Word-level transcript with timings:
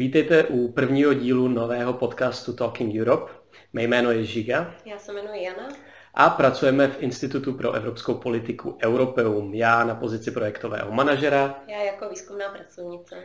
Vítejte 0.00 0.44
u 0.44 0.68
prvního 0.72 1.14
dílu 1.14 1.48
nového 1.48 1.92
podcastu 1.92 2.52
Talking 2.52 2.94
Europe. 3.00 3.32
Mé 3.72 3.82
jméno 3.82 4.10
je 4.10 4.24
Žiga. 4.24 4.74
Já 4.84 4.98
se 4.98 5.12
jmenuji 5.12 5.42
Jana. 5.44 5.68
A 6.14 6.30
pracujeme 6.30 6.88
v 6.88 7.02
Institutu 7.02 7.52
pro 7.52 7.72
evropskou 7.72 8.14
politiku 8.14 8.78
Europeum. 8.84 9.54
Já 9.54 9.84
na 9.84 9.94
pozici 9.94 10.30
projektového 10.30 10.92
manažera. 10.92 11.54
Já 11.68 11.82
jako 11.82 12.08
výzkumná 12.08 12.48
pracovnice. 12.48 13.16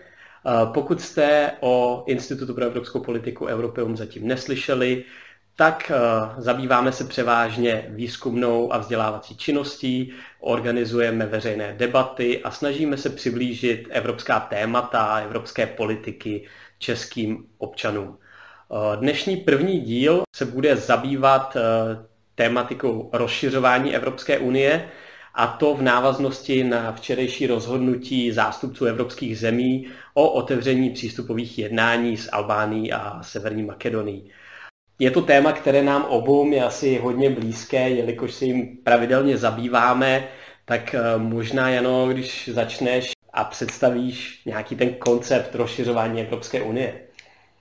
Pokud 0.73 1.01
jste 1.01 1.51
o 1.59 2.03
Institutu 2.07 2.53
pro 2.53 2.65
evropskou 2.65 2.99
politiku 2.99 3.45
Europeum 3.45 3.97
zatím 3.97 4.27
neslyšeli, 4.27 5.03
tak 5.55 5.91
zabýváme 6.37 6.91
se 6.91 7.03
převážně 7.03 7.85
výzkumnou 7.89 8.73
a 8.73 8.77
vzdělávací 8.77 9.37
činností, 9.37 10.13
organizujeme 10.39 11.25
veřejné 11.25 11.73
debaty 11.77 12.43
a 12.43 12.51
snažíme 12.51 12.97
se 12.97 13.09
přiblížit 13.09 13.87
evropská 13.89 14.39
témata, 14.39 15.17
evropské 15.17 15.66
politiky 15.66 16.45
českým 16.79 17.45
občanům. 17.57 18.17
Dnešní 18.95 19.38
první 19.38 19.79
díl 19.79 20.23
se 20.35 20.45
bude 20.45 20.75
zabývat 20.75 21.57
tématikou 22.35 23.09
rozšiřování 23.13 23.95
Evropské 23.95 24.39
unie 24.39 24.89
a 25.35 25.47
to 25.47 25.75
v 25.75 25.81
návaznosti 25.81 26.63
na 26.63 26.91
včerejší 26.91 27.47
rozhodnutí 27.47 28.31
zástupců 28.31 28.85
evropských 28.85 29.39
zemí 29.39 29.88
o 30.13 30.30
otevření 30.30 30.89
přístupových 30.89 31.59
jednání 31.59 32.17
s 32.17 32.30
Albánií 32.33 32.94
a 32.94 33.23
Severní 33.23 33.63
Makedonií. 33.63 34.31
Je 34.99 35.11
to 35.11 35.21
téma, 35.21 35.52
které 35.52 35.83
nám 35.83 36.03
obou 36.03 36.52
je 36.52 36.63
asi 36.63 36.97
hodně 36.97 37.30
blízké, 37.30 37.89
jelikož 37.89 38.33
se 38.33 38.45
jim 38.45 38.77
pravidelně 38.83 39.38
zabýváme, 39.38 40.27
tak 40.66 40.95
eh, 40.95 41.17
možná, 41.17 41.69
Jano, 41.69 42.07
když 42.07 42.49
začneš 42.53 43.14
a 43.35 43.44
představíš 43.44 44.41
nějaký 44.45 44.75
ten 44.75 44.94
koncept 44.94 45.55
rozšiřování 45.55 46.21
Evropské 46.21 46.62
unie. 46.62 47.07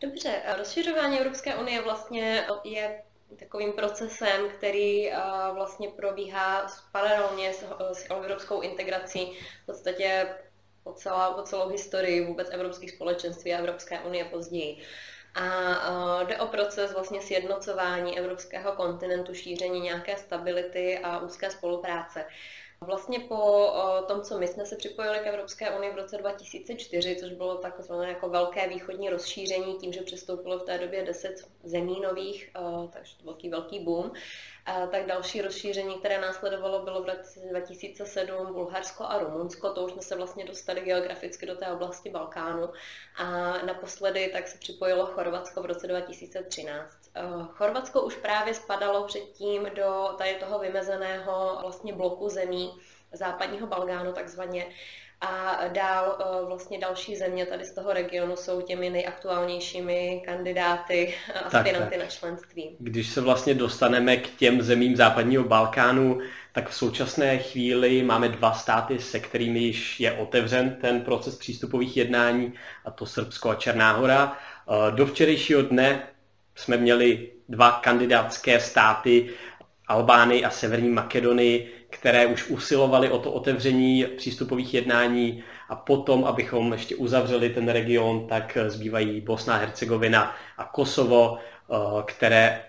Dobře, 0.01 0.31
rozšiřování 0.59 1.19
Evropské 1.19 1.55
unie 1.55 1.83
vlastně 1.83 2.47
je 2.65 3.03
takovým 3.39 3.73
procesem, 3.73 4.49
který 4.59 5.11
vlastně 5.55 5.89
probíhá 5.89 6.67
paralelně 6.93 7.53
s 7.93 8.11
evropskou 8.11 8.61
integrací 8.61 9.33
v 9.63 9.67
podstatě 9.67 10.27
po, 10.85 10.93
celá, 10.93 11.33
po 11.33 11.43
celou 11.43 11.69
historii 11.69 12.27
vůbec 12.27 12.49
evropských 12.51 12.91
společenství 12.91 13.55
a 13.55 13.59
Evropské 13.59 14.01
unie 14.01 14.25
později. 14.25 14.77
A 15.35 16.23
jde 16.23 16.37
o 16.37 16.47
proces 16.47 16.93
vlastně 16.93 17.23
sjednocování 17.23 18.19
evropského 18.19 18.73
kontinentu, 18.73 19.35
šíření 19.35 19.81
nějaké 19.81 20.17
stability 20.17 20.99
a 20.99 21.19
úzké 21.19 21.51
spolupráce. 21.51 22.25
Vlastně 22.87 23.21
po 23.21 23.73
tom, 24.09 24.23
co 24.23 24.39
my 24.39 24.49
jsme 24.49 24.67
se 24.67 24.77
připojili 24.77 25.19
k 25.19 25.27
Evropské 25.27 25.77
unii 25.77 25.93
v 25.93 25.97
roce 25.97 26.17
2004, 26.17 27.17
což 27.17 27.33
bylo 27.33 27.57
takzvané 27.57 28.09
jako 28.09 28.29
velké 28.29 28.69
východní 28.69 29.11
rozšíření, 29.11 29.75
tím, 29.75 29.93
že 29.93 30.03
přistoupilo 30.03 30.59
v 30.59 30.65
té 30.65 30.79
době 30.79 31.03
10 31.03 31.49
zemí 31.65 32.01
nových, 32.01 32.51
takže 32.93 33.17
to 33.17 33.25
velký, 33.25 33.49
velký 33.49 33.81
boom, 33.81 34.13
tak 34.65 35.07
další 35.07 35.43
rozšíření, 35.43 35.99
které 35.99 36.21
následovalo, 36.21 36.85
bylo 36.85 37.03
v 37.03 37.07
roce 37.07 37.41
2007 37.41 38.53
Bulharsko 38.53 39.05
a 39.05 39.19
Rumunsko. 39.19 39.71
To 39.71 39.85
už 39.85 39.93
jsme 39.93 40.03
se 40.03 40.17
vlastně 40.17 40.45
dostali 40.45 40.81
geograficky 40.81 41.47
do 41.47 41.55
té 41.55 41.69
oblasti 41.69 42.11
Balkánu. 42.11 42.69
A 43.17 43.59
naposledy 43.67 44.31
tak 44.33 44.49
se 44.49 44.59
připojilo 44.59 45.07
Chorvatsko 45.07 45.63
v 45.63 45.67
roce 45.67 45.87
2013. 45.87 46.99
Chorvatsko 47.49 48.03
už 48.03 48.17
právě 48.17 48.55
spadalo 48.55 49.07
předtím 49.07 49.71
do 49.75 50.15
tady 50.19 50.35
toho 50.35 50.59
vymezeného 50.59 51.59
vlastně 51.61 51.93
bloku 51.93 52.29
zemí 52.29 52.81
západního 53.13 53.67
Balkánu 53.67 54.13
takzvaně, 54.13 54.67
a 55.25 55.69
dál 55.69 56.19
eh, 56.21 56.47
vlastně 56.47 56.79
další 56.79 57.17
země 57.17 57.47
tady 57.47 57.65
z 57.65 57.75
toho 57.75 57.93
regionu 57.93 58.37
jsou 58.37 58.61
těmi 58.61 58.91
nejaktuálnějšími 58.91 60.23
kandidáty, 60.25 61.15
aspiranty 61.45 61.99
na 61.99 62.07
členství. 62.07 62.77
Když 62.79 63.09
se 63.09 63.21
vlastně 63.21 63.55
dostaneme 63.55 64.17
k 64.17 64.31
těm 64.31 64.63
zemím 64.63 64.97
západního 64.97 65.45
Balkánu, 65.45 66.19
tak 66.53 66.69
v 66.69 66.75
současné 66.75 67.39
chvíli 67.39 68.03
máme 68.03 68.29
dva 68.29 68.53
státy, 68.53 68.99
se 68.99 69.21
kterými 69.21 69.59
již 69.59 70.01
je 70.01 70.13
otevřen 70.13 70.77
ten 70.81 71.01
proces 71.01 71.37
přístupových 71.37 71.97
jednání, 71.97 72.53
a 72.85 72.91
to 72.91 73.07
Srbsko 73.07 73.51
a 73.51 73.55
Černá 73.55 73.93
hora. 73.93 74.37
Eh, 74.69 74.93
do 74.93 75.07
včerejšího 75.07 75.63
dne 75.63 76.03
jsme 76.55 76.77
měli 76.77 77.31
dva 77.49 77.71
kandidátské 77.71 78.61
státy, 78.61 79.31
Albánii 79.87 80.45
a 80.45 80.51
Severní 80.51 80.89
Makedonii, 80.89 81.74
které 81.95 82.27
už 82.27 82.49
usilovaly 82.49 83.11
o 83.11 83.19
to 83.19 83.33
otevření 83.33 84.05
přístupových 84.17 84.75
jednání 84.75 85.45
a 85.69 85.77
potom, 85.77 86.25
abychom 86.25 86.73
ještě 86.73 86.97
uzavřeli 86.97 87.51
ten 87.51 87.69
region, 87.69 88.27
tak 88.27 88.59
zbývají 88.67 89.21
Bosna, 89.21 89.57
Hercegovina 89.57 90.37
a 90.59 90.65
Kosovo, 90.65 91.39
eh, 91.39 91.75
které 92.05 92.63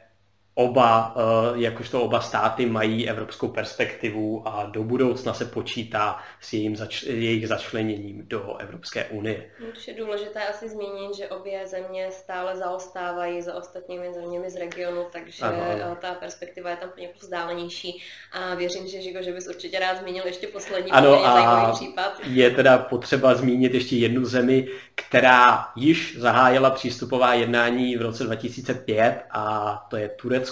oba, 0.55 1.15
eh, 1.17 1.21
jakožto 1.61 2.01
oba 2.01 2.21
státy 2.21 2.65
mají 2.65 3.09
evropskou 3.09 3.47
perspektivu 3.47 4.43
a 4.47 4.65
do 4.65 4.83
budoucna 4.83 5.33
se 5.33 5.45
počítá 5.45 6.19
s 6.41 6.53
jejím 6.53 6.75
zač- 6.75 7.03
jejich 7.03 7.47
začleněním 7.47 8.27
do 8.27 8.57
Evropské 8.57 9.05
unie. 9.05 9.45
Už 9.77 9.87
je 9.87 9.93
důležité 9.93 10.47
asi 10.47 10.69
zmínit, 10.69 11.15
že 11.17 11.27
obě 11.27 11.67
země 11.67 12.07
stále 12.11 12.55
zaostávají 12.57 13.41
za 13.41 13.55
ostatními 13.55 14.13
zeměmi 14.13 14.49
z 14.49 14.55
regionu, 14.55 15.05
takže 15.11 15.43
ano, 15.43 15.63
ano. 15.63 15.91
Eh, 15.91 15.95
ta 16.01 16.13
perspektiva 16.13 16.69
je 16.69 16.77
tam 16.77 16.89
poněkud 16.89 17.21
vzdálenější 17.21 18.01
a 18.31 18.55
věřím, 18.55 18.87
že 18.87 19.01
Žigo, 19.01 19.21
že 19.21 19.33
bys 19.33 19.47
určitě 19.47 19.79
rád 19.79 19.97
zmínil 19.97 20.23
ještě 20.25 20.47
poslední 20.47 20.91
ano, 20.91 21.25
a 21.25 21.71
případ. 21.71 22.19
Je 22.23 22.49
teda 22.49 22.77
potřeba 22.77 23.35
zmínit 23.35 23.73
ještě 23.73 23.95
jednu 23.95 24.25
zemi, 24.25 24.67
která 24.95 25.67
již 25.75 26.17
zahájila 26.19 26.69
přístupová 26.69 27.33
jednání 27.33 27.97
v 27.97 28.01
roce 28.01 28.23
2005 28.23 29.23
a 29.31 29.85
to 29.89 29.97
je 29.97 30.09
Turecko, 30.09 30.44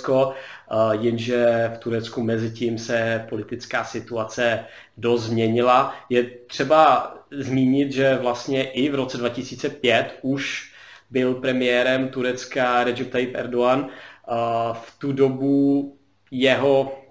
jenže 0.92 1.72
v 1.76 1.78
Turecku 1.78 2.24
mezi 2.24 2.52
tím 2.52 2.78
se 2.78 3.26
politická 3.30 3.84
situace 3.84 4.66
dost 4.98 5.24
změnila. 5.24 5.96
Je 6.10 6.24
třeba 6.48 7.16
zmínit, 7.32 7.92
že 7.92 8.18
vlastně 8.22 8.72
i 8.72 8.90
v 8.90 8.96
roce 8.96 9.18
2005 9.18 10.20
už 10.22 10.74
byl 11.10 11.34
premiérem 11.34 12.10
Turecka 12.10 12.84
Recep 12.84 13.12
Tayyip 13.12 13.36
Erdogan. 13.36 13.88
V 14.74 14.96
tu 15.00 15.12
dobu 15.12 15.98
jeho 16.32 17.04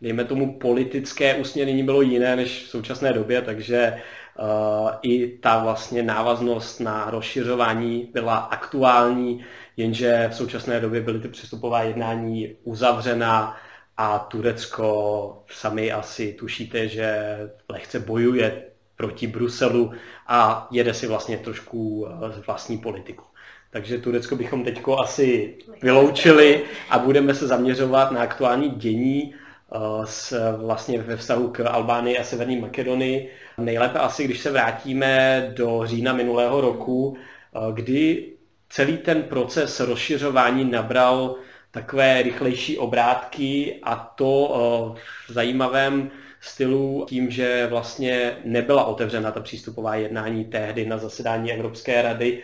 dejme 0.00 0.24
tomu, 0.24 0.58
politické 0.58 1.34
usměrnění 1.34 1.82
bylo 1.82 2.02
jiné 2.02 2.36
než 2.36 2.64
v 2.64 2.68
současné 2.68 3.12
době, 3.12 3.42
takže 3.42 4.02
uh, 4.38 4.90
i 5.02 5.28
ta 5.28 5.58
vlastně 5.58 6.02
návaznost 6.02 6.80
na 6.80 7.10
rozšiřování 7.10 8.08
byla 8.12 8.36
aktuální, 8.36 9.44
jenže 9.76 10.28
v 10.32 10.34
současné 10.34 10.80
době 10.80 11.00
byly 11.00 11.20
ty 11.20 11.28
přestupová 11.28 11.82
jednání 11.82 12.56
uzavřena 12.64 13.56
a 13.96 14.18
Turecko 14.18 15.42
sami 15.50 15.92
asi 15.92 16.32
tušíte, 16.32 16.88
že 16.88 17.38
lehce 17.68 18.00
bojuje 18.00 18.62
proti 18.96 19.26
Bruselu 19.26 19.92
a 20.26 20.68
jede 20.70 20.94
si 20.94 21.06
vlastně 21.06 21.38
trošku 21.38 22.06
z 22.30 22.46
vlastní 22.46 22.78
politiku. 22.78 23.24
Takže 23.70 23.98
Turecko 23.98 24.36
bychom 24.36 24.64
teď 24.64 24.82
asi 25.02 25.58
vyloučili 25.82 26.64
a 26.90 26.98
budeme 26.98 27.34
se 27.34 27.46
zaměřovat 27.46 28.10
na 28.10 28.20
aktuální 28.20 28.70
dění 28.70 29.34
Eh, 29.72 30.06
s, 30.06 30.56
vlastně 30.56 31.02
ve 31.02 31.16
vztahu 31.16 31.48
k 31.48 31.60
Albánii 31.60 32.18
a 32.18 32.24
Severní 32.24 32.56
Makedonii. 32.60 33.30
Nejlépe 33.58 33.98
asi, 33.98 34.24
když 34.24 34.40
se 34.40 34.50
vrátíme 34.50 35.52
do 35.56 35.82
října 35.84 36.12
minulého 36.12 36.60
roku, 36.60 37.16
eh, 37.16 37.72
kdy 37.72 38.32
celý 38.68 38.96
ten 38.96 39.22
proces 39.22 39.80
rozšiřování 39.80 40.64
nabral 40.64 41.34
takové 41.70 42.22
rychlejší 42.22 42.78
obrátky 42.78 43.80
a 43.82 43.96
to 43.96 44.54
eh, 44.96 45.00
v 45.28 45.32
zajímavém 45.32 46.10
stylu 46.40 47.06
tím, 47.08 47.30
že 47.30 47.66
vlastně 47.66 48.36
nebyla 48.44 48.84
otevřena 48.84 49.32
ta 49.32 49.40
přístupová 49.40 49.94
jednání 49.94 50.44
tehdy 50.44 50.86
na 50.86 50.98
zasedání 50.98 51.52
Evropské 51.52 52.02
rady. 52.02 52.42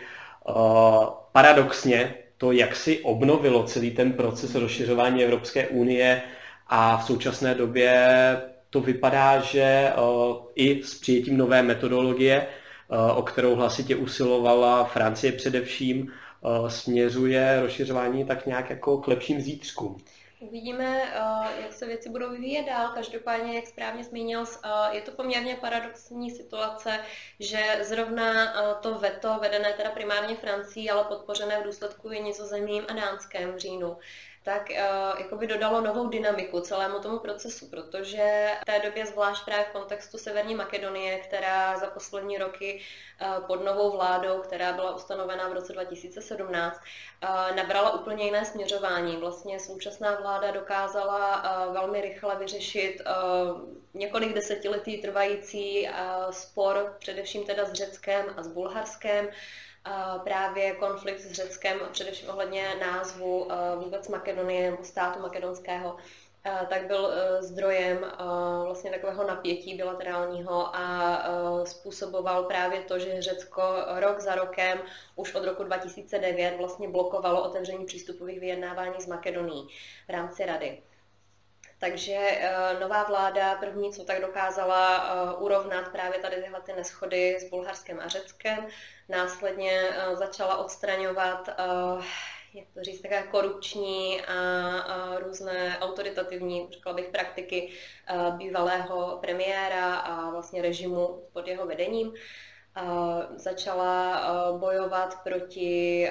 Paradoxně 1.33 2.15
to, 2.39 2.53
jak 2.53 2.77
si 2.77 3.01
obnovilo 3.01 3.63
celý 3.63 3.91
ten 3.91 4.13
proces 4.13 4.55
rozšiřování 4.55 5.25
Evropské 5.25 5.69
unie, 5.69 6.23
a 6.75 6.97
v 6.97 7.05
současné 7.05 7.55
době 7.55 8.07
to 8.71 8.81
vypadá, 8.81 9.41
že 9.41 9.63
eh, 9.63 9.93
i 10.55 10.83
s 10.83 10.95
přijetím 10.95 11.37
nové 11.37 11.63
metodologie, 11.63 12.47
eh, 12.47 13.13
o 13.13 13.23
kterou 13.23 13.55
hlasitě 13.55 13.97
usilovala 13.97 14.85
Francie 14.85 15.33
především, 15.33 16.09
eh, 16.09 16.22
směřuje 16.69 17.61
rozšiřování 17.61 18.25
tak 18.25 18.47
nějak 18.47 18.71
jako 18.71 18.99
k 18.99 19.09
lepším 19.09 19.41
zítřkům. 19.41 19.99
Uvidíme, 20.41 21.03
jak 21.63 21.73
se 21.73 21.87
věci 21.87 22.09
budou 22.09 22.31
vyvíjet 22.31 22.67
dál. 22.67 22.89
Každopádně, 22.95 23.55
jak 23.55 23.67
správně 23.67 24.05
zmínil, 24.05 24.45
je 24.91 25.01
to 25.01 25.11
poměrně 25.11 25.57
paradoxní 25.61 26.31
situace, 26.31 27.01
že 27.41 27.79
zrovna 27.83 28.53
to 28.81 28.95
veto, 28.95 29.39
vedené 29.41 29.73
teda 29.73 29.91
primárně 29.91 30.37
Francií, 30.37 30.91
ale 30.91 31.05
podpořené 31.05 31.61
v 31.61 31.65
důsledku 31.65 32.11
i 32.11 32.21
Nizozemím 32.21 32.85
a 32.89 32.93
Dánském 32.93 33.53
v 33.53 33.59
říjnu, 33.59 33.97
tak 34.43 34.71
uh, 34.71 35.21
jakoby 35.21 35.47
dodalo 35.47 35.81
novou 35.81 36.09
dynamiku 36.09 36.61
celému 36.61 36.99
tomu 36.99 37.19
procesu, 37.19 37.71
protože 37.71 38.49
v 38.63 38.65
té 38.65 38.79
době 38.79 39.07
zvlášť 39.07 39.45
právě 39.45 39.65
v 39.65 39.73
kontextu 39.73 40.19
Severní 40.19 40.55
Makedonie, 40.55 41.19
která 41.19 41.79
za 41.79 41.87
poslední 41.87 42.39
roky 42.39 42.81
uh, 43.21 43.47
pod 43.47 43.65
novou 43.65 43.91
vládou, 43.91 44.39
která 44.39 44.73
byla 44.73 44.97
ustanovena 44.97 45.49
v 45.49 45.53
roce 45.53 45.73
2017, 45.73 46.81
uh, 47.23 47.57
nabrala 47.57 48.01
úplně 48.01 48.25
jiné 48.25 48.45
směřování. 48.45 49.17
Vlastně 49.17 49.61
současná 49.61 50.15
vláda 50.21 50.51
dokázala 50.51 51.43
uh, 51.67 51.75
velmi 51.75 52.01
rychle 52.01 52.37
vyřešit 52.37 53.01
uh, 53.01 53.61
několik 53.95 54.35
desetiletí 54.35 55.03
trvající 55.03 55.89
uh, 55.89 56.31
spor, 56.31 56.97
především 56.99 57.45
teda 57.45 57.65
s 57.65 57.73
Řeckem 57.73 58.27
a 58.37 58.43
s 58.43 58.49
Bulharskem, 58.49 59.29
právě 60.25 60.75
konflikt 60.75 61.21
s 61.21 61.33
Řeckem, 61.33 61.81
především 61.93 62.29
ohledně 62.29 62.75
názvu 62.81 63.49
vůbec 63.77 64.09
Makedonie 64.09 64.71
nebo 64.71 64.85
státu 64.85 65.21
makedonského, 65.21 65.97
tak 66.69 66.87
byl 66.87 67.13
e, 67.13 67.43
zdrojem 67.43 68.13
vlastně 68.65 68.91
takového 68.91 69.27
napětí 69.27 69.75
bilaterálního 69.75 70.77
a 70.77 71.19
e, 71.25 71.67
způsoboval 71.67 72.45
právě 72.45 72.81
to, 72.81 72.99
že 72.99 73.23
Řecko 73.23 73.63
rok 74.01 74.21
za 74.21 74.35
rokem 74.35 74.79
už 75.17 75.35
od 75.35 75.45
roku 75.45 75.65
2009 75.65 76.57
vlastně 76.59 76.89
blokovalo 76.89 77.43
otevření 77.43 77.85
přístupových 77.85 78.41
vyjednávání 78.41 78.95
s 79.01 79.07
Makedonií 79.07 79.69
v 80.07 80.11
rámci 80.11 80.47
rady. 80.47 80.83
Takže 81.83 82.19
uh, 82.19 82.81
nová 82.81 83.03
vláda 83.03 83.55
první, 83.55 83.93
co 83.93 84.05
tak 84.05 84.21
dokázala 84.21 85.15
uh, 85.35 85.43
urovnat 85.43 85.89
právě 85.89 86.19
tady 86.19 86.37
tyhle 86.37 86.61
ty 86.61 86.73
neschody 86.73 87.37
s 87.41 87.51
Bulharskem 87.51 88.01
a 88.01 88.09
Řeckem, 88.09 88.67
následně 89.09 89.83
uh, 89.83 90.19
začala 90.19 90.57
odstraňovat, 90.57 91.49
jak 92.55 92.67
to 92.75 92.83
říct, 92.83 93.01
také 93.01 93.23
korupční 93.23 94.21
a, 94.21 94.35
a 94.79 95.19
různé 95.19 95.79
autoritativní, 95.81 96.69
řekla 96.71 96.93
bych, 96.93 97.09
praktiky 97.09 97.73
bývalého 98.37 99.19
premiéra 99.21 99.95
a 99.95 100.31
vlastně 100.31 100.63
režimu 100.63 101.29
pod 101.33 101.49
jeho 101.49 101.67
vedením. 101.67 102.15
Uh, 102.81 103.37
začala 103.37 104.23
bojovat 104.59 105.23
proti 105.23 106.09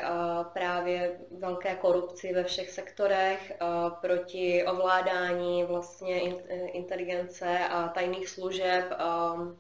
právě 0.54 1.20
velké 1.32 1.76
korupci 1.76 2.34
ve 2.34 2.44
všech 2.44 2.70
sektorech, 2.70 3.54
proti 4.02 4.66
ovládání 4.66 5.64
vlastně 5.64 6.20
inteligence 6.72 7.60
a 7.70 7.88
tajných 7.88 8.30
služeb, 8.30 8.86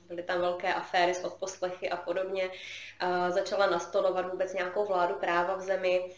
byly 0.08 0.24
tam 0.24 0.42
velké 0.42 0.74
aféry 0.74 1.14
s 1.14 1.24
odposlechy 1.24 1.90
a 1.90 1.98
podobně. 1.98 2.50
Začala 3.30 3.68
nastolovat 3.68 4.32
vůbec 4.32 4.54
nějakou 4.54 4.86
vládu 4.86 5.16
práva 5.16 5.56
v 5.56 5.62
zemi, 5.62 6.12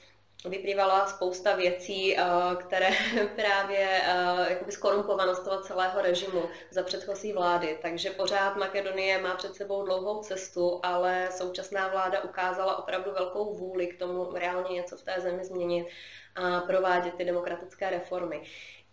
vyplývala 0.50 1.08
spousta 1.08 1.56
věcí, 1.56 2.18
eh, 2.18 2.24
které 2.60 2.90
právě 3.36 4.02
eh, 4.04 4.50
jakoby 4.50 4.72
skorumpovanost 4.72 5.44
toho 5.44 5.62
celého 5.62 6.02
režimu 6.02 6.44
za 6.72 6.84
předchozí 6.84 7.34
vlády. 7.34 7.78
Takže 7.82 8.10
pořád 8.10 8.56
Makedonie 8.56 9.22
má 9.22 9.36
před 9.36 9.56
sebou 9.56 9.86
dlouhou 9.86 10.24
cestu, 10.24 10.80
ale 10.84 11.30
současná 11.32 11.88
vláda 11.88 12.22
ukázala 12.22 12.78
opravdu 12.78 13.12
velkou 13.12 13.54
vůli 13.54 13.88
k 13.88 14.00
tomu 14.00 14.34
reálně 14.34 14.76
něco 14.76 14.98
v 14.98 15.02
té 15.02 15.16
zemi 15.18 15.46
změnit 15.46 15.88
a 16.36 16.60
provádět 16.60 17.14
ty 17.14 17.26
demokratické 17.26 17.90
reformy. 17.90 18.42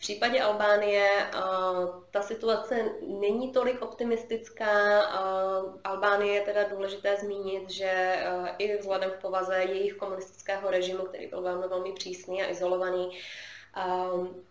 V 0.00 0.02
případě 0.02 0.40
Albánie 0.42 1.08
ta 2.10 2.22
situace 2.22 2.84
není 3.06 3.52
tolik 3.52 3.82
optimistická. 3.82 5.00
Albánie 5.84 6.34
je 6.34 6.40
teda 6.40 6.64
důležité 6.64 7.16
zmínit, 7.16 7.70
že 7.70 8.16
i 8.58 8.78
vzhledem 8.78 9.10
k 9.10 9.20
povaze 9.20 9.56
jejich 9.56 9.94
komunistického 9.94 10.70
režimu, 10.70 11.04
který 11.04 11.26
byl 11.26 11.42
velmi, 11.42 11.68
velmi 11.68 11.92
přísný 11.92 12.42
a 12.42 12.50
izolovaný, 12.50 13.18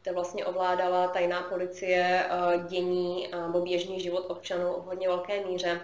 to 0.01 0.13
vlastně 0.13 0.45
ovládala 0.45 1.07
tajná 1.07 1.41
policie 1.41 2.29
dění 2.67 3.31
nebo 3.47 3.61
běžný 3.61 3.99
život 3.99 4.25
občanů 4.29 4.73
v 4.73 4.85
hodně 4.85 5.07
velké 5.07 5.45
míře 5.45 5.81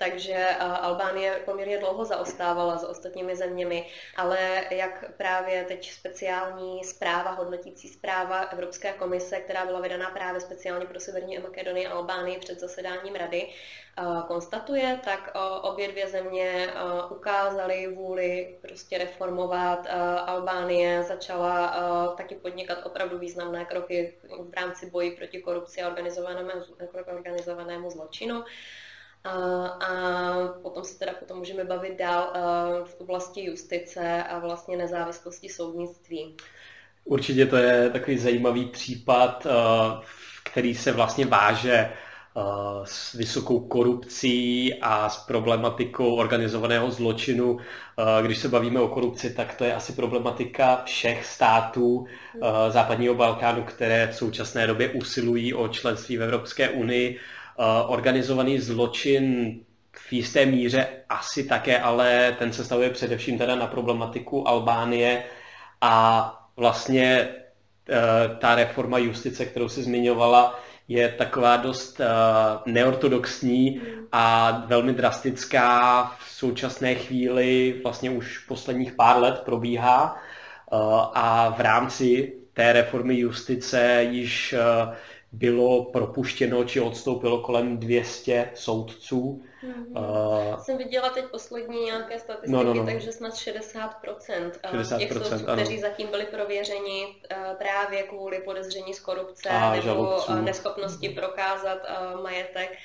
takže 0.00 0.46
Albánie 0.80 1.42
poměrně 1.44 1.78
dlouho 1.78 2.04
zaostávala 2.04 2.78
s 2.78 2.84
ostatními 2.84 3.36
zeměmi, 3.36 3.86
ale 4.16 4.64
jak 4.70 5.12
právě 5.16 5.64
teď 5.64 5.92
speciální 5.92 6.84
zpráva, 6.84 7.30
hodnotící 7.30 7.88
zpráva 7.88 8.38
Evropské 8.40 8.92
komise, 8.92 9.40
která 9.40 9.64
byla 9.66 9.80
vydaná 9.80 10.10
právě 10.10 10.40
speciálně 10.40 10.86
pro 10.86 11.00
Severní 11.00 11.38
Makedonii 11.38 11.86
a 11.86 11.92
Albánii 11.92 12.38
před 12.38 12.60
zasedáním 12.60 13.14
rady, 13.14 13.48
konstatuje, 14.28 15.00
tak 15.04 15.36
obě 15.62 15.88
dvě 15.88 16.08
země 16.08 16.68
ukázaly 17.10 17.94
vůli 17.94 18.58
prostě 18.62 18.98
reformovat. 18.98 19.86
Albánie 20.26 21.02
začala 21.02 22.14
taky 22.16 22.34
podnikat 22.34 22.78
opravdu 22.84 23.18
významné 23.18 23.64
kroky 23.64 24.14
v 24.50 24.54
rámci 24.54 24.90
boji 24.90 25.10
proti 25.10 25.40
korupci 25.40 25.82
a 25.82 25.88
organizovanému, 25.88 26.50
organizovanému 27.16 27.90
zločinu. 27.90 28.44
A, 29.24 30.36
potom 30.62 30.84
se 30.84 30.98
teda 30.98 31.12
potom 31.12 31.38
můžeme 31.38 31.64
bavit 31.64 31.98
dál 31.98 32.32
v 32.84 33.00
oblasti 33.00 33.44
justice 33.44 34.22
a 34.22 34.38
vlastně 34.38 34.76
nezávislosti 34.76 35.48
soudnictví. 35.48 36.36
Určitě 37.04 37.46
to 37.46 37.56
je 37.56 37.90
takový 37.90 38.18
zajímavý 38.18 38.66
případ, 38.66 39.46
který 40.44 40.74
se 40.74 40.92
vlastně 40.92 41.26
váže 41.26 41.92
s 42.84 43.12
vysokou 43.12 43.60
korupcí 43.60 44.74
a 44.74 45.08
s 45.08 45.16
problematikou 45.26 46.14
organizovaného 46.14 46.90
zločinu. 46.90 47.58
Když 48.22 48.38
se 48.38 48.48
bavíme 48.48 48.80
o 48.80 48.88
korupci, 48.88 49.34
tak 49.34 49.54
to 49.54 49.64
je 49.64 49.74
asi 49.74 49.92
problematika 49.92 50.82
všech 50.84 51.26
států 51.26 52.06
západního 52.68 53.14
Balkánu, 53.14 53.62
které 53.62 54.06
v 54.06 54.16
současné 54.16 54.66
době 54.66 54.88
usilují 54.88 55.54
o 55.54 55.68
členství 55.68 56.16
v 56.16 56.22
Evropské 56.22 56.68
unii 56.68 57.18
organizovaný 57.86 58.58
zločin 58.58 59.56
v 59.92 60.12
jisté 60.12 60.46
míře 60.46 60.86
asi 61.08 61.44
také, 61.44 61.78
ale 61.78 62.36
ten 62.38 62.52
se 62.52 62.64
stavuje 62.64 62.90
především 62.90 63.38
teda 63.38 63.54
na 63.56 63.66
problematiku 63.66 64.48
Albánie 64.48 65.24
a 65.80 66.34
vlastně 66.56 67.06
e, 67.08 67.28
ta 68.38 68.54
reforma 68.54 68.98
justice, 68.98 69.46
kterou 69.46 69.68
si 69.68 69.82
zmiňovala, 69.82 70.60
je 70.88 71.08
taková 71.08 71.56
dost 71.56 72.00
e, 72.00 72.04
neortodoxní 72.66 73.80
a 74.12 74.50
velmi 74.66 74.92
drastická. 74.92 76.02
V 76.18 76.30
současné 76.30 76.94
chvíli, 76.94 77.80
vlastně 77.82 78.10
už 78.10 78.38
posledních 78.38 78.92
pár 78.92 79.18
let 79.18 79.42
probíhá 79.44 80.16
a 81.14 81.54
v 81.56 81.60
rámci 81.60 82.32
té 82.54 82.72
reformy 82.72 83.18
justice 83.18 84.06
již 84.10 84.54
bylo 85.32 85.84
propuštěno 85.84 86.64
či 86.64 86.80
odstoupilo 86.80 87.38
kolem 87.38 87.78
200 87.78 88.50
soudců. 88.54 89.42
Mm-hmm. 89.64 90.52
Uh, 90.52 90.58
Jsem 90.58 90.78
viděla 90.78 91.10
teď 91.10 91.24
poslední 91.24 91.84
nějaké 91.84 92.18
statistiky, 92.18 92.52
no, 92.52 92.62
no, 92.62 92.74
no. 92.74 92.84
takže 92.84 93.12
snad 93.12 93.34
60%, 93.34 93.90
60% 94.62 94.98
těch 94.98 95.12
soudců, 95.12 95.34
ano. 95.34 95.54
kteří 95.54 95.80
zatím 95.80 96.08
byli 96.08 96.24
prověřeni 96.26 97.06
uh, 97.06 97.56
právě 97.58 98.02
kvůli 98.02 98.38
podezření 98.38 98.94
z 98.94 99.00
korupce 99.00 99.48
a 99.48 99.70
nebo 99.70 99.82
žalobců. 99.82 100.34
neschopnosti 100.34 101.08
prokázat 101.08 101.78
uh, 101.78 102.22
majetek 102.22 102.78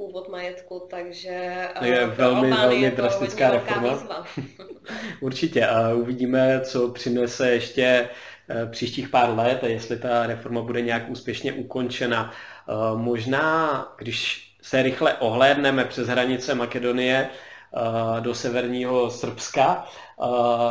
původ 0.00 0.28
majetku, 0.28 0.86
takže 0.90 1.68
to 1.78 1.84
je 1.84 2.06
velmi, 2.06 2.50
velmi 2.50 2.90
drastická 2.90 3.50
reforma. 3.50 4.26
Určitě 5.20 5.66
a 5.66 5.94
uvidíme, 5.94 6.60
co 6.60 6.88
přinese 6.88 7.50
ještě 7.50 8.08
Eh, 8.52 8.66
příštích 8.66 9.08
pár 9.08 9.38
let 9.38 9.64
a 9.64 9.66
jestli 9.66 9.96
ta 9.96 10.26
reforma 10.26 10.62
bude 10.62 10.80
nějak 10.80 11.10
úspěšně 11.10 11.52
ukončena. 11.52 12.30
Eh, 12.68 12.72
možná, 12.96 13.86
když 13.98 14.50
se 14.62 14.82
rychle 14.82 15.14
ohlédneme 15.14 15.84
přes 15.84 16.08
hranice 16.08 16.54
Makedonie 16.54 17.28
eh, 17.28 18.20
do 18.20 18.34
severního 18.34 19.10
Srbska, 19.10 19.86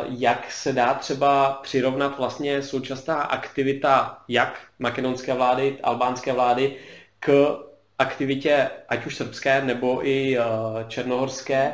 jak 0.10 0.52
se 0.52 0.74
dá 0.74 0.94
třeba 0.94 1.60
přirovnat 1.64 2.18
vlastně 2.18 2.62
současná 2.64 3.22
aktivita 3.22 4.18
jak 4.28 4.60
makedonské 4.80 5.34
vlády, 5.34 5.78
albánské 5.84 6.34
vlády 6.34 6.76
k 7.20 7.58
aktivitě 8.00 8.70
ať 8.90 9.06
už 9.06 9.16
srbské 9.16 9.62
nebo 9.62 10.08
i 10.08 10.38
černohorské, 10.88 11.74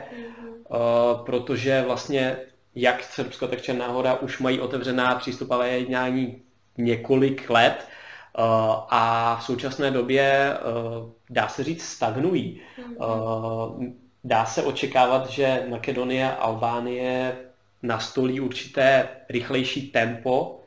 protože 1.26 1.84
vlastně 1.88 2.38
jak 2.76 3.04
Srbsko, 3.04 3.48
tak 3.48 3.62
Černá 3.62 3.88
hora 3.88 4.14
už 4.14 4.40
mají 4.40 4.60
otevřená 4.60 5.16
přístupová 5.16 5.66
jednání 5.66 6.42
několik 6.78 7.50
let 7.50 7.88
eh, 7.88 8.42
a 8.90 9.36
v 9.42 9.44
současné 9.44 9.92
době 9.92 10.54
eh, 10.54 10.60
dá 11.30 11.48
se 11.48 11.64
říct 11.64 11.84
stagnují. 11.84 12.62
Mm-hmm. 12.80 13.94
Dá 14.24 14.46
se 14.46 14.64
očekávat, 14.64 15.30
že 15.30 15.66
Makedonie 15.70 16.32
a 16.32 16.36
Albánie 16.36 17.38
nastolí 17.84 18.40
určité 18.40 19.08
rychlejší 19.30 19.92
tempo 19.92 20.62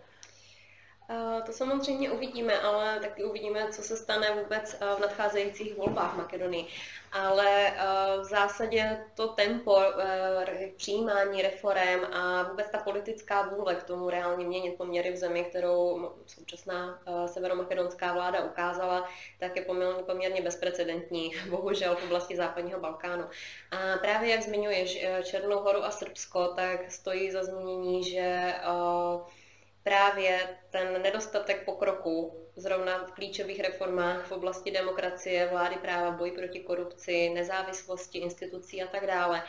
To 1.48 1.54
samozřejmě 1.54 2.10
uvidíme, 2.10 2.60
ale 2.60 3.00
taky 3.00 3.24
uvidíme, 3.24 3.68
co 3.72 3.82
se 3.82 3.96
stane 3.96 4.30
vůbec 4.42 4.76
v 4.96 5.00
nadcházejících 5.00 5.76
volbách 5.76 6.14
v 6.14 6.16
Makedonii 6.16 6.66
ale 7.12 7.68
eh, 7.68 8.20
v 8.20 8.24
zásadě 8.24 9.04
to 9.14 9.28
tempo 9.28 9.80
eh, 9.80 10.70
přijímání 10.76 11.42
reform 11.42 12.04
a 12.12 12.42
vůbec 12.42 12.70
ta 12.70 12.78
politická 12.78 13.42
vůle 13.42 13.74
k 13.74 13.82
tomu 13.82 14.10
reálně 14.10 14.44
měnit 14.44 14.76
poměry 14.76 15.12
v 15.12 15.16
zemi, 15.16 15.44
kterou 15.44 16.10
současná 16.26 17.02
eh, 17.06 17.28
severomakedonská 17.28 18.12
vláda 18.12 18.44
ukázala, 18.44 19.08
tak 19.38 19.56
je 19.56 19.66
poměrně 20.06 20.42
bezprecedentní, 20.42 21.32
bohužel 21.50 21.96
v 21.96 22.04
oblasti 22.04 22.36
západního 22.36 22.80
Balkánu. 22.80 23.24
A 23.70 23.98
právě 23.98 24.30
jak 24.30 24.42
zmiňuješ 24.42 25.06
Černou 25.22 25.58
horu 25.58 25.84
a 25.84 25.90
Srbsko, 25.90 26.48
tak 26.48 26.92
stojí 26.92 27.30
za 27.30 27.44
zmínění, 27.44 28.04
že 28.04 28.54
právě 30.08 30.48
ten 30.70 31.02
nedostatek 31.02 31.64
pokroku 31.64 32.44
zrovna 32.56 33.04
v 33.04 33.12
klíčových 33.12 33.60
reformách 33.60 34.26
v 34.26 34.32
oblasti 34.32 34.70
demokracie, 34.70 35.48
vlády 35.50 35.76
práva, 35.76 36.10
boj 36.10 36.30
proti 36.30 36.60
korupci, 36.60 37.30
nezávislosti 37.34 38.18
institucí 38.18 38.82
a 38.82 38.86
tak 38.86 39.06
dále, 39.06 39.42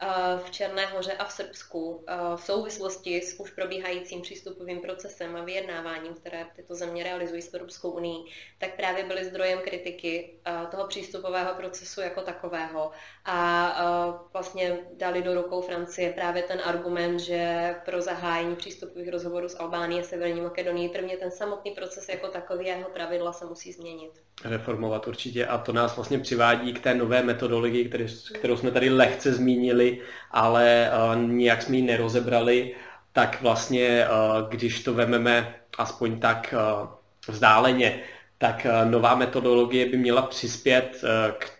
Eh, 0.00 0.38
v 0.38 0.50
Černé 0.50 0.86
hoře 0.86 1.12
a 1.12 1.24
v 1.24 1.32
Srbsku 1.32 2.04
eh, 2.08 2.14
v 2.36 2.40
souvislosti 2.40 3.22
s 3.22 3.40
už 3.40 3.50
probíhajícím 3.50 4.22
přístupovým 4.22 4.80
procesem 4.80 5.36
a 5.36 5.44
vyjednáváním, 5.44 6.14
které 6.14 6.46
tyto 6.56 6.74
země 6.74 7.04
realizují 7.04 7.42
s 7.42 7.54
Evropskou 7.54 7.90
unii, 7.90 8.24
tak 8.58 8.76
právě 8.76 9.04
byly 9.04 9.24
zdrojem 9.24 9.58
kritiky 9.58 10.38
eh, 10.44 10.66
toho 10.70 10.86
přístupového 10.86 11.54
procesu 11.54 12.00
jako 12.00 12.20
takového. 12.22 12.90
A 13.24 14.26
vlastně 14.32 14.78
dali 14.92 15.22
do 15.22 15.34
rukou 15.34 15.60
Francie 15.60 16.12
právě 16.12 16.42
ten 16.42 16.60
argument, 16.64 17.18
že 17.18 17.74
pro 17.84 18.02
zahájení 18.02 18.56
přístupových 18.56 19.08
rozhovorů 19.08 19.48
s 19.48 19.60
Albánií 19.60 19.98
Severní 20.06 20.40
Makedonií 20.40 20.88
prvně 20.88 21.16
ten 21.16 21.30
samotný 21.30 21.70
proces 21.70 22.08
jako 22.08 22.28
takový 22.28 22.66
jeho 22.66 22.90
pravidla 22.90 23.32
se 23.32 23.44
musí 23.44 23.72
změnit. 23.72 24.10
Reformovat 24.44 25.06
určitě 25.06 25.46
a 25.46 25.58
to 25.58 25.72
nás 25.72 25.96
vlastně 25.96 26.18
přivádí 26.18 26.72
k 26.72 26.82
té 26.82 26.94
nové 26.94 27.22
metodologii, 27.22 27.90
kterou 28.38 28.56
jsme 28.56 28.70
tady 28.70 28.90
lehce 28.90 29.32
zmínili, 29.32 30.00
ale 30.30 30.90
uh, 31.14 31.22
nijak 31.22 31.62
jsme 31.62 31.76
ji 31.76 31.82
nerozebrali, 31.82 32.74
tak 33.12 33.42
vlastně, 33.42 34.06
uh, 34.08 34.48
když 34.48 34.84
to 34.84 34.94
vememe 34.94 35.54
aspoň 35.78 36.20
tak 36.20 36.54
uh, 36.54 36.88
vzdáleně, 37.28 38.02
tak 38.38 38.66
nová 38.84 39.14
metodologie 39.14 39.86
by 39.86 39.96
měla 39.96 40.22
přispět 40.22 41.02
k 41.38 41.50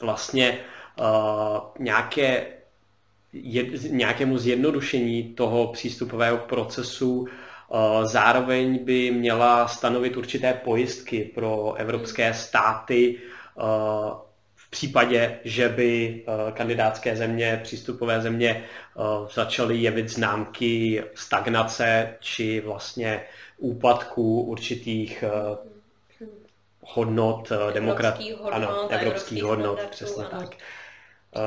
vlastně 0.00 0.58
nějaké, 1.78 2.46
nějakému 3.88 4.38
zjednodušení 4.38 5.22
toho 5.22 5.66
přístupového 5.66 6.38
procesu. 6.38 7.28
Zároveň 8.02 8.84
by 8.84 9.10
měla 9.10 9.68
stanovit 9.68 10.16
určité 10.16 10.54
pojistky 10.54 11.30
pro 11.34 11.74
evropské 11.74 12.34
státy, 12.34 13.18
případě, 14.74 15.38
že 15.44 15.68
by 15.68 16.22
eh, 16.26 16.52
kandidátské 16.52 17.16
země, 17.16 17.60
přístupové 17.62 18.20
země 18.20 18.64
eh, 18.64 19.00
začaly 19.34 19.76
jevit 19.76 20.08
známky 20.08 21.02
stagnace 21.14 22.16
či 22.20 22.60
vlastně 22.60 23.22
úpadku 23.58 24.40
určitých 24.42 25.22
eh, 25.22 25.56
hodnot, 26.80 27.52
demokrat, 27.72 28.20
hodnot, 28.20 28.52
ano, 28.52 28.88
evropských 28.90 29.42
hodnot, 29.42 29.80
přesně 29.90 30.24
ano. 30.24 30.40
tak. 30.40 30.56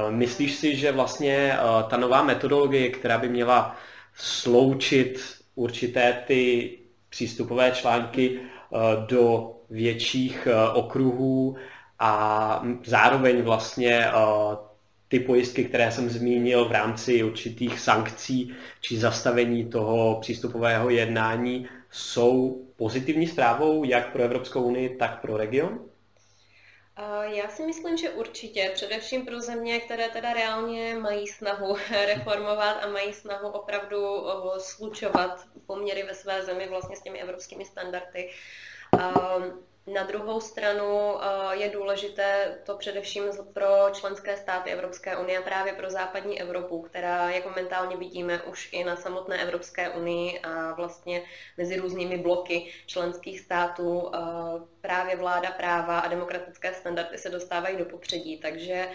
Myslíš 0.09 0.55
si, 0.55 0.75
že 0.75 0.91
vlastně 0.91 1.57
ta 1.89 1.97
nová 1.97 2.23
metodologie, 2.23 2.89
která 2.89 3.17
by 3.17 3.29
měla 3.29 3.75
sloučit 4.13 5.36
určité 5.57 6.23
ty 6.27 6.71
přístupové 7.09 7.71
články 7.71 8.39
do 9.07 9.53
větších 9.69 10.47
okruhů, 10.73 11.57
a 11.99 12.63
zároveň 12.85 13.41
vlastně 13.41 14.05
ty 15.07 15.19
pojistky, 15.19 15.63
které 15.63 15.91
jsem 15.91 16.09
zmínil 16.09 16.65
v 16.65 16.71
rámci 16.71 17.23
určitých 17.23 17.79
sankcí 17.79 18.53
či 18.81 18.97
zastavení 18.97 19.65
toho 19.65 20.19
přístupového 20.21 20.89
jednání, 20.89 21.67
jsou 21.91 22.61
pozitivní 22.75 23.27
zprávou 23.27 23.83
jak 23.83 24.11
pro 24.11 24.23
Evropskou 24.23 24.61
unii, 24.61 24.89
tak 24.89 25.21
pro 25.21 25.37
region? 25.37 25.79
Já 27.23 27.47
si 27.47 27.65
myslím, 27.65 27.97
že 27.97 28.09
určitě, 28.09 28.71
především 28.73 29.25
pro 29.25 29.41
země, 29.41 29.79
které 29.79 30.09
teda 30.09 30.33
reálně 30.33 30.95
mají 30.95 31.27
snahu 31.27 31.77
reformovat 32.05 32.83
a 32.83 32.87
mají 32.87 33.13
snahu 33.13 33.49
opravdu 33.49 33.97
slučovat 34.57 35.47
poměry 35.65 36.03
ve 36.03 36.13
své 36.13 36.45
zemi 36.45 36.67
vlastně 36.67 36.95
s 36.95 37.01
těmi 37.01 37.21
evropskými 37.21 37.65
standardy. 37.65 38.29
Na 39.93 40.03
druhou 40.03 40.41
stranu 40.41 41.15
eh, 41.21 41.55
je 41.55 41.69
důležité 41.69 42.57
to 42.63 42.77
především 42.77 43.23
pro 43.53 43.67
členské 43.93 44.37
státy 44.37 44.69
Evropské 44.69 45.17
unie 45.17 45.39
a 45.39 45.41
právě 45.41 45.73
pro 45.73 45.89
západní 45.89 46.41
Evropu, 46.41 46.81
která, 46.81 47.29
jak 47.29 47.45
momentálně 47.45 47.97
vidíme, 47.97 48.41
už 48.41 48.69
i 48.73 48.83
na 48.83 48.95
samotné 48.95 49.43
Evropské 49.43 49.89
unii 49.89 50.39
a 50.39 50.73
vlastně 50.73 51.23
mezi 51.57 51.77
různými 51.77 52.17
bloky 52.17 52.71
členských 52.85 53.39
států 53.39 54.11
eh, 54.13 54.17
právě 54.81 55.15
vláda 55.15 55.51
práva 55.51 55.99
a 55.99 56.07
demokratické 56.07 56.73
standardy 56.73 57.17
se 57.17 57.29
dostávají 57.29 57.77
do 57.77 57.85
popředí. 57.85 58.37
Takže 58.37 58.89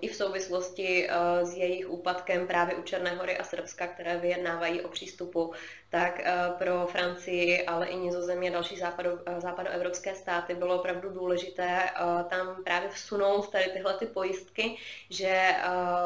i 0.00 0.08
v 0.08 0.14
souvislosti 0.14 1.08
eh, 1.08 1.46
s 1.46 1.56
jejich 1.56 1.90
úpadkem 1.90 2.46
právě 2.46 2.74
u 2.74 2.82
Černé 2.82 3.10
hory 3.10 3.38
a 3.38 3.44
Srbska, 3.44 3.86
které 3.86 4.16
vyjednávají 4.16 4.80
o 4.80 4.88
přístupu, 4.88 5.52
tak 5.90 6.20
eh, 6.20 6.32
pro 6.58 6.86
Francii, 6.86 7.66
ale 7.66 7.86
i 7.86 7.96
Nizozemí 7.96 8.48
a 8.48 8.52
další 8.52 8.76
západo, 8.78 9.18
eh, 9.26 9.40
západoevropské 9.40 10.14
státy 10.14 10.54
bylo 10.54 10.78
opravdu 10.78 11.10
důležité 11.10 11.90
tam 12.30 12.64
právě 12.64 12.88
vsunout 12.88 13.50
tady 13.50 13.64
tyhle 13.64 13.94
ty 13.94 14.06
pojistky, 14.06 14.76
že 15.10 15.54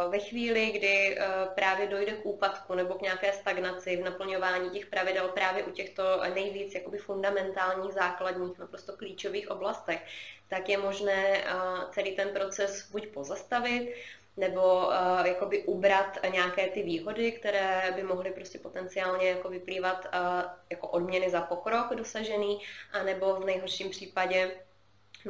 ve 0.09 0.19
chvíli, 0.19 0.71
kdy 0.71 1.19
právě 1.55 1.87
dojde 1.87 2.13
k 2.13 2.27
úpadku 2.27 2.75
nebo 2.75 2.95
k 2.95 3.03
nějaké 3.03 3.33
stagnaci 3.33 3.97
v 3.97 4.05
naplňování 4.05 4.71
těch 4.71 4.87
pravidel 4.87 5.29
právě 5.29 5.65
u 5.65 5.71
těchto 5.71 6.03
nejvíc 6.35 6.75
jakoby 6.75 6.99
fundamentálních, 6.99 7.93
základních, 7.93 8.59
naprosto 8.59 8.97
klíčových 8.97 9.51
oblastech, 9.51 10.03
tak 10.49 10.69
je 10.69 10.79
možné 10.79 11.45
celý 11.91 12.17
ten 12.17 12.29
proces 12.29 12.91
buď 12.91 13.07
pozastavit, 13.07 13.44
nebo 14.37 14.87
uh, 14.87 15.27
jakoby 15.27 15.63
ubrat 15.63 16.19
nějaké 16.33 16.69
ty 16.69 16.83
výhody, 16.83 17.33
které 17.33 17.93
by 17.97 18.03
mohly 18.03 18.31
prostě 18.31 18.59
potenciálně 18.59 19.29
jako 19.29 19.49
vyplývat 19.49 20.07
uh, 20.15 20.51
jako 20.71 20.89
odměny 20.89 21.31
za 21.31 21.41
pokrok 21.41 21.95
dosažený, 21.95 22.59
anebo 22.93 23.35
v 23.35 23.45
nejhorším 23.45 23.91
případě 23.91 24.51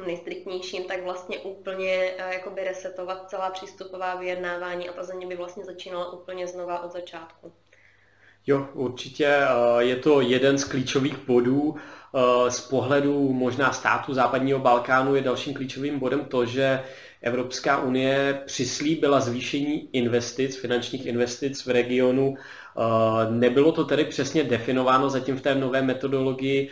nejstriktnějším, 0.05 0.83
tak 0.83 1.03
vlastně 1.03 1.39
úplně 1.39 2.11
uh, 2.11 2.31
jakoby 2.31 2.63
resetovat 2.63 3.29
celá 3.29 3.49
přístupová 3.49 4.15
vyjednávání 4.15 4.89
a 4.89 4.93
ta 4.93 5.03
země 5.03 5.27
by 5.27 5.35
vlastně 5.35 5.65
začínala 5.65 6.13
úplně 6.13 6.47
znova 6.47 6.83
od 6.83 6.91
začátku. 6.91 7.51
Jo, 8.47 8.67
určitě 8.73 9.37
je 9.79 9.95
to 9.95 10.21
jeden 10.21 10.57
z 10.57 10.63
klíčových 10.63 11.17
bodů. 11.17 11.75
Z 12.49 12.61
pohledu 12.61 13.33
možná 13.33 13.73
státu 13.73 14.13
západního 14.13 14.59
Balkánu 14.59 15.15
je 15.15 15.21
dalším 15.21 15.53
klíčovým 15.53 15.99
bodem 15.99 16.25
to, 16.25 16.45
že 16.45 16.83
Evropská 17.25 17.81
unie 17.81 18.41
přislíbila 18.45 19.19
zvýšení 19.19 19.89
investic, 19.93 20.55
finančních 20.55 21.05
investic 21.05 21.65
v 21.65 21.69
regionu. 21.69 22.35
Nebylo 23.29 23.71
to 23.71 23.83
tedy 23.85 24.05
přesně 24.05 24.43
definováno 24.43 25.09
zatím 25.09 25.37
v 25.37 25.41
té 25.41 25.55
nové 25.55 25.81
metodologii. 25.81 26.69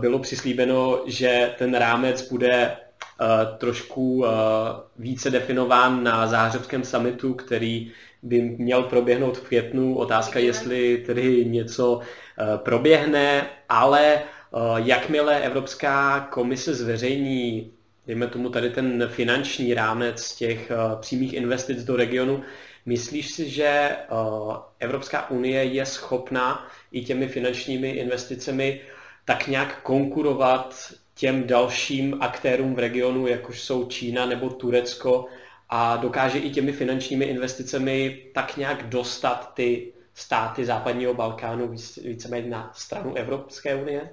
Bylo 0.00 0.18
přislíbeno, 0.18 1.02
že 1.06 1.54
ten 1.58 1.74
rámec 1.74 2.28
bude 2.28 2.76
trošku 3.58 4.24
více 4.98 5.30
definován 5.30 6.04
na 6.04 6.26
záhřebském 6.26 6.84
summitu, 6.84 7.34
který 7.34 7.92
by 8.24 8.42
měl 8.42 8.82
proběhnout 8.82 9.38
v 9.38 9.48
květnu. 9.48 9.96
Otázka, 9.96 10.38
jestli 10.38 11.02
tedy 11.06 11.44
něco 11.44 12.00
eh, 12.00 12.58
proběhne, 12.58 13.46
ale 13.68 14.14
eh, 14.14 14.20
jakmile 14.76 15.40
Evropská 15.40 16.20
komise 16.20 16.74
zveřejní, 16.74 17.73
dejme 18.06 18.26
tomu 18.26 18.48
tady 18.48 18.70
ten 18.70 19.08
finanční 19.08 19.74
rámec 19.74 20.34
těch 20.34 20.70
eh, 20.70 20.74
přímých 21.00 21.32
investic 21.32 21.84
do 21.84 21.96
regionu, 21.96 22.42
myslíš 22.86 23.30
si, 23.30 23.50
že 23.50 23.96
Evropská 24.80 25.30
unie 25.30 25.64
je 25.64 25.86
schopna 25.86 26.68
i 26.92 27.04
těmi 27.04 27.28
finančními 27.28 27.90
investicemi 27.90 28.80
tak 29.24 29.46
nějak 29.46 29.82
konkurovat 29.82 30.92
těm 31.14 31.46
dalším 31.46 32.16
aktérům 32.20 32.74
v 32.74 32.78
regionu, 32.78 33.26
jakož 33.26 33.62
jsou 33.62 33.86
Čína 33.86 34.26
nebo 34.26 34.50
Turecko, 34.50 35.26
a 35.68 35.96
dokáže 35.96 36.38
i 36.38 36.50
těmi 36.50 36.72
finančními 36.72 37.24
investicemi 37.24 38.26
tak 38.34 38.56
nějak 38.56 38.88
dostat 38.88 39.54
ty 39.54 39.92
státy 40.14 40.64
západního 40.64 41.14
Balkánu 41.14 41.74
víceméně 42.04 42.50
na 42.50 42.72
stranu 42.74 43.14
Evropské 43.14 43.74
unie? 43.74 44.10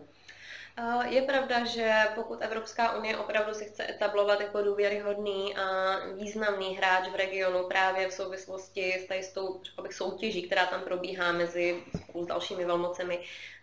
Je 1.09 1.21
pravda, 1.21 1.65
že 1.65 1.93
pokud 2.15 2.41
Evropská 2.41 2.97
unie 2.99 3.17
opravdu 3.17 3.53
si 3.53 3.65
chce 3.65 3.89
etablovat 3.89 4.41
jako 4.41 4.61
důvěryhodný 4.61 5.55
a 5.57 5.95
významný 6.13 6.75
hráč 6.77 7.09
v 7.09 7.15
regionu 7.15 7.63
právě 7.67 8.07
v 8.07 8.13
souvislosti 8.13 9.07
s, 9.21 9.31
tou 9.33 9.61
soutěží, 9.91 10.41
která 10.41 10.65
tam 10.65 10.81
probíhá 10.81 11.31
mezi 11.31 11.83
s 12.23 12.25
dalšími 12.25 12.65
velmocemi, 12.65 13.19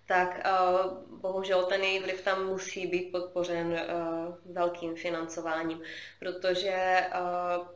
tak 0.09 0.41
bohužel 1.21 1.65
ten 1.65 1.83
její 1.83 1.99
vliv 1.99 2.23
tam 2.23 2.47
musí 2.47 2.87
být 2.87 3.13
podpořen 3.13 3.81
velkým 4.45 4.97
financováním, 4.97 5.83
protože 6.19 7.07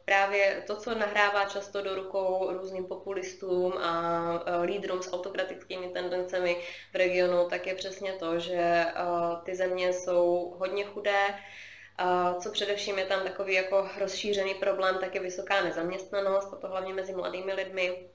právě 0.05 0.62
to, 0.67 0.77
co 0.77 0.95
nahrává 0.95 1.45
často 1.45 1.83
do 1.83 1.95
rukou 1.95 2.53
různým 2.53 2.85
populistům 2.85 3.73
a 3.79 4.62
lídrům 4.62 5.03
s 5.03 5.12
autokratickými 5.12 5.89
tendencemi 5.89 6.57
v 6.93 6.95
regionu, 6.95 7.49
tak 7.51 7.67
je 7.67 7.75
přesně 7.75 8.12
to, 8.12 8.39
že 8.39 8.87
ty 9.45 9.55
země 9.55 9.93
jsou 9.93 10.55
hodně 10.59 10.85
chudé, 10.85 11.35
co 12.41 12.51
především 12.51 12.99
je 12.99 13.07
tam 13.07 13.21
takový 13.25 13.55
jako 13.55 13.89
rozšířený 13.99 14.55
problém, 14.55 14.99
tak 15.01 15.15
je 15.15 15.21
vysoká 15.21 15.65
nezaměstnanost, 15.65 16.53
a 16.53 16.57
to 16.57 16.69
hlavně 16.69 16.95
mezi 16.95 17.12
mladými 17.15 17.53
lidmi. 17.53 18.09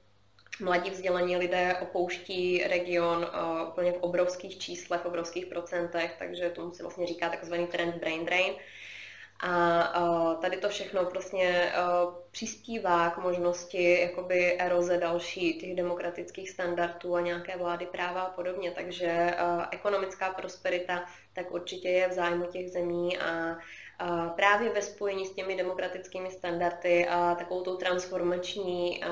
Mladí 0.59 0.89
vzdělaní 0.89 1.37
lidé 1.37 1.75
opouští 1.81 2.63
region 2.63 3.17
uh, 3.17 3.69
úplně 3.69 3.91
v 3.91 3.97
obrovských 3.97 4.57
číslech, 4.57 5.01
v 5.01 5.05
obrovských 5.05 5.45
procentech, 5.45 6.15
takže 6.19 6.49
tomu 6.49 6.71
se 6.71 6.83
vlastně 6.83 7.07
říká 7.07 7.29
takzvaný 7.29 7.67
trend 7.67 7.95
brain 7.95 8.25
drain. 8.25 8.53
A 9.39 10.01
uh, 10.01 10.41
tady 10.41 10.57
to 10.57 10.69
všechno 10.69 11.05
vlastně 11.05 11.71
uh, 11.73 12.13
přispívá 12.31 13.09
k 13.09 13.17
možnosti 13.17 14.01
jakoby 14.01 14.59
eroze 14.59 14.97
další 14.97 15.59
těch 15.59 15.75
demokratických 15.75 16.49
standardů 16.49 17.15
a 17.15 17.21
nějaké 17.21 17.57
vlády 17.57 17.85
práva 17.85 18.21
a 18.21 18.29
podobně. 18.29 18.71
Takže 18.71 19.35
ekonomická 19.71 20.29
prosperita 20.29 21.05
tak 21.33 21.51
určitě 21.51 21.89
je 21.89 22.07
v 22.07 22.13
zájmu 22.13 22.45
těch 22.45 22.69
zemí 22.71 23.17
a 23.17 23.57
právě 24.35 24.69
ve 24.69 24.81
spojení 24.81 25.25
s 25.25 25.33
těmi 25.33 25.55
demokratickými 25.55 26.31
standardy 26.31 27.07
a 27.07 27.35
takovou 27.35 27.61
tou 27.63 27.75
transformační, 27.75 29.03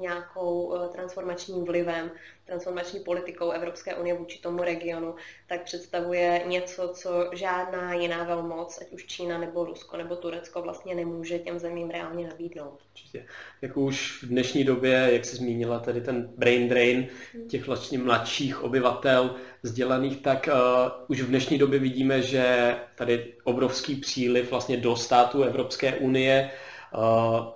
nějakou 0.00 0.74
e, 0.74 0.88
transformačním 0.88 1.64
vlivem, 1.64 2.10
transformační 2.46 3.00
politikou 3.00 3.50
Evropské 3.50 3.94
unie 3.94 4.14
vůči 4.14 4.38
tomu 4.38 4.62
regionu, 4.62 5.14
tak 5.46 5.62
představuje 5.62 6.42
něco, 6.46 6.88
co 6.94 7.30
žádná 7.32 7.94
jiná 7.94 8.24
velmoc, 8.24 8.78
ať 8.80 8.92
už 8.92 9.06
Čína 9.06 9.38
nebo 9.38 9.64
Rusko 9.64 9.96
nebo 9.96 10.16
Turecko 10.16 10.62
vlastně 10.62 10.94
nemůže 10.94 11.38
těm 11.38 11.58
zemím 11.58 11.90
reálně 11.90 12.26
nabídnout. 12.28 12.82
Určitě. 12.90 13.26
Jako 13.62 13.80
už 13.80 14.22
v 14.22 14.26
dnešní 14.26 14.64
době, 14.64 15.08
jak 15.12 15.24
jsi 15.24 15.36
zmínila, 15.36 15.78
tady 15.78 16.00
ten 16.00 16.30
brain 16.36 16.68
drain 16.68 17.08
hmm. 17.34 17.48
těch 17.48 17.66
vlastně 17.66 17.98
mladších 17.98 18.62
obyvatel 18.62 19.34
vzdělaných, 19.62 20.22
tak 20.22 20.48
uh, 20.52 20.90
už 21.08 21.20
v 21.20 21.28
dnešní 21.28 21.58
době 21.58 21.78
vidíme, 21.78 22.22
že 22.22 22.76
tady 22.94 23.34
obrovský 23.44 23.96
příliv 23.96 24.50
vlastně 24.50 24.76
do 24.76 24.96
států 24.96 25.42
Evropské 25.42 25.94
unie 25.94 26.50
Uh, 26.52 26.73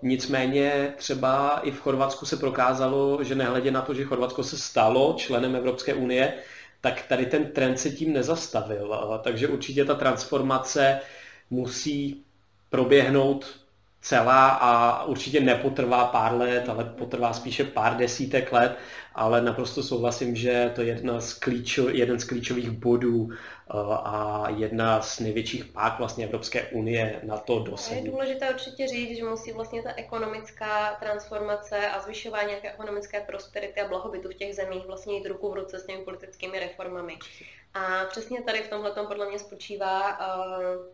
nicméně 0.02 0.94
třeba 0.96 1.60
i 1.62 1.70
v 1.70 1.80
Chorvatsku 1.80 2.26
se 2.26 2.36
prokázalo, 2.36 3.24
že 3.24 3.34
nehledě 3.34 3.70
na 3.70 3.82
to, 3.82 3.94
že 3.94 4.04
Chorvatsko 4.04 4.42
se 4.42 4.58
stalo 4.58 5.14
členem 5.18 5.56
Evropské 5.56 5.94
unie, 5.94 6.34
tak 6.80 7.02
tady 7.02 7.26
ten 7.26 7.52
trend 7.52 7.78
se 7.78 7.90
tím 7.90 8.12
nezastavil. 8.12 8.88
Uh, 8.88 9.18
takže 9.18 9.48
určitě 9.48 9.84
ta 9.84 9.94
transformace 9.94 11.00
musí 11.50 12.24
proběhnout 12.70 13.60
celá 14.00 14.48
a 14.48 15.04
určitě 15.04 15.40
nepotrvá 15.40 16.04
pár 16.04 16.34
let, 16.34 16.68
ale 16.68 16.84
potrvá 16.84 17.32
spíše 17.32 17.64
pár 17.64 17.96
desítek 17.96 18.52
let, 18.52 18.78
ale 19.18 19.42
naprosto 19.42 19.82
souhlasím, 19.82 20.36
že 20.36 20.72
to 20.74 20.82
je 20.82 20.88
jedna 20.88 21.20
z 21.20 21.34
klíčo, 21.34 21.88
jeden 21.88 22.20
z 22.20 22.24
klíčových 22.24 22.70
bodů 22.70 23.28
eh, 23.30 23.74
a 24.04 24.46
jedna 24.56 25.02
z 25.02 25.20
největších 25.20 25.64
pák 25.64 25.98
vlastně 25.98 26.24
Evropské 26.24 26.62
unie 26.62 27.20
na 27.22 27.36
to 27.36 27.58
dosadit. 27.58 28.04
Je 28.04 28.10
důležité 28.10 28.50
určitě 28.50 28.86
říct, 28.86 29.16
že 29.16 29.24
musí 29.24 29.52
vlastně 29.52 29.82
ta 29.82 29.90
ekonomická 29.96 30.96
transformace 31.00 31.88
a 31.88 32.00
zvyšování 32.00 32.48
nějaké 32.48 32.72
ekonomické 32.72 33.20
prosperity 33.20 33.80
a 33.80 33.88
blahobytu 33.88 34.28
v 34.28 34.34
těch 34.34 34.54
zemích 34.54 34.86
vlastně 34.86 35.14
jít 35.14 35.26
ruku 35.26 35.50
v 35.50 35.54
ruce 35.54 35.78
s 35.78 35.86
těmi 35.86 36.04
politickými 36.04 36.60
reformami. 36.60 37.18
A 37.74 38.04
přesně 38.04 38.42
tady 38.42 38.62
v 38.62 38.68
tomhle 38.68 38.92
podle 39.08 39.28
mě 39.28 39.38
spočívá 39.38 40.18
uh, 40.18 40.26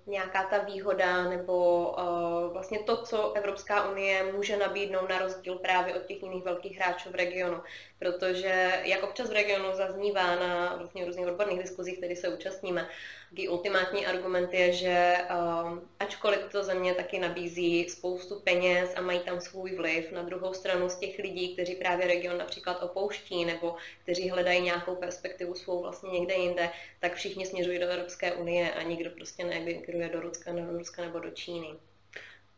nějaká 0.06 0.42
ta 0.42 0.58
výhoda 0.58 1.24
nebo 1.28 1.88
uh, 1.90 2.52
vlastně 2.52 2.78
to, 2.78 3.02
co 3.02 3.32
Evropská 3.32 3.90
unie 3.90 4.32
může 4.32 4.56
nabídnout 4.56 5.08
na 5.08 5.18
rozdíl 5.18 5.54
právě 5.54 5.94
od 5.94 6.06
těch 6.06 6.22
jiných 6.22 6.44
velkých 6.44 6.76
hráčů 6.76 7.10
v 7.10 7.14
regionu. 7.14 7.60
Protože 7.98 8.72
jak 8.84 9.02
občas 9.02 9.28
v 9.28 9.32
regionu 9.32 9.76
zaznívá 9.76 10.36
na 10.36 10.76
vlastně 10.76 11.04
různých 11.04 11.26
odborných 11.26 11.62
diskuzích, 11.62 11.98
které 11.98 12.16
se 12.16 12.28
účastníme, 12.28 12.88
Taký 13.34 13.48
ultimátní 13.48 14.06
argument 14.06 14.54
je, 14.54 14.72
že 14.72 15.16
um, 15.64 15.80
ačkoliv 16.00 16.40
to 16.52 16.64
země 16.64 16.94
taky 16.94 17.18
nabízí 17.18 17.88
spoustu 17.88 18.40
peněz 18.40 18.90
a 18.96 19.00
mají 19.00 19.20
tam 19.20 19.40
svůj 19.40 19.76
vliv, 19.76 20.12
na 20.12 20.22
druhou 20.22 20.54
stranu 20.54 20.88
z 20.88 20.96
těch 20.96 21.18
lidí, 21.18 21.52
kteří 21.54 21.74
právě 21.74 22.06
region 22.06 22.38
například 22.38 22.82
opouští 22.82 23.44
nebo 23.44 23.76
kteří 24.02 24.30
hledají 24.30 24.62
nějakou 24.62 24.96
perspektivu 24.96 25.54
svou 25.54 25.82
vlastně 25.82 26.10
někde 26.10 26.34
jinde, 26.34 26.70
tak 27.00 27.14
všichni 27.14 27.46
směřují 27.46 27.78
do 27.78 27.88
Evropské 27.88 28.32
unie 28.32 28.74
a 28.74 28.82
nikdo 28.82 29.10
prostě 29.10 29.44
neemigruje 29.44 30.08
do 30.08 30.20
Ruska, 30.20 30.52
do 30.52 30.78
Ruska 30.78 31.02
nebo 31.02 31.18
do 31.18 31.30
Číny. 31.30 31.68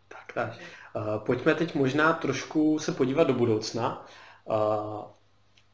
Tak, 0.08 0.32
tak. 0.34 0.58
Uh, 0.96 1.24
pojďme 1.26 1.54
teď 1.54 1.74
možná 1.74 2.12
trošku 2.12 2.78
se 2.78 2.92
podívat 2.92 3.24
do 3.24 3.34
budoucna. 3.34 4.06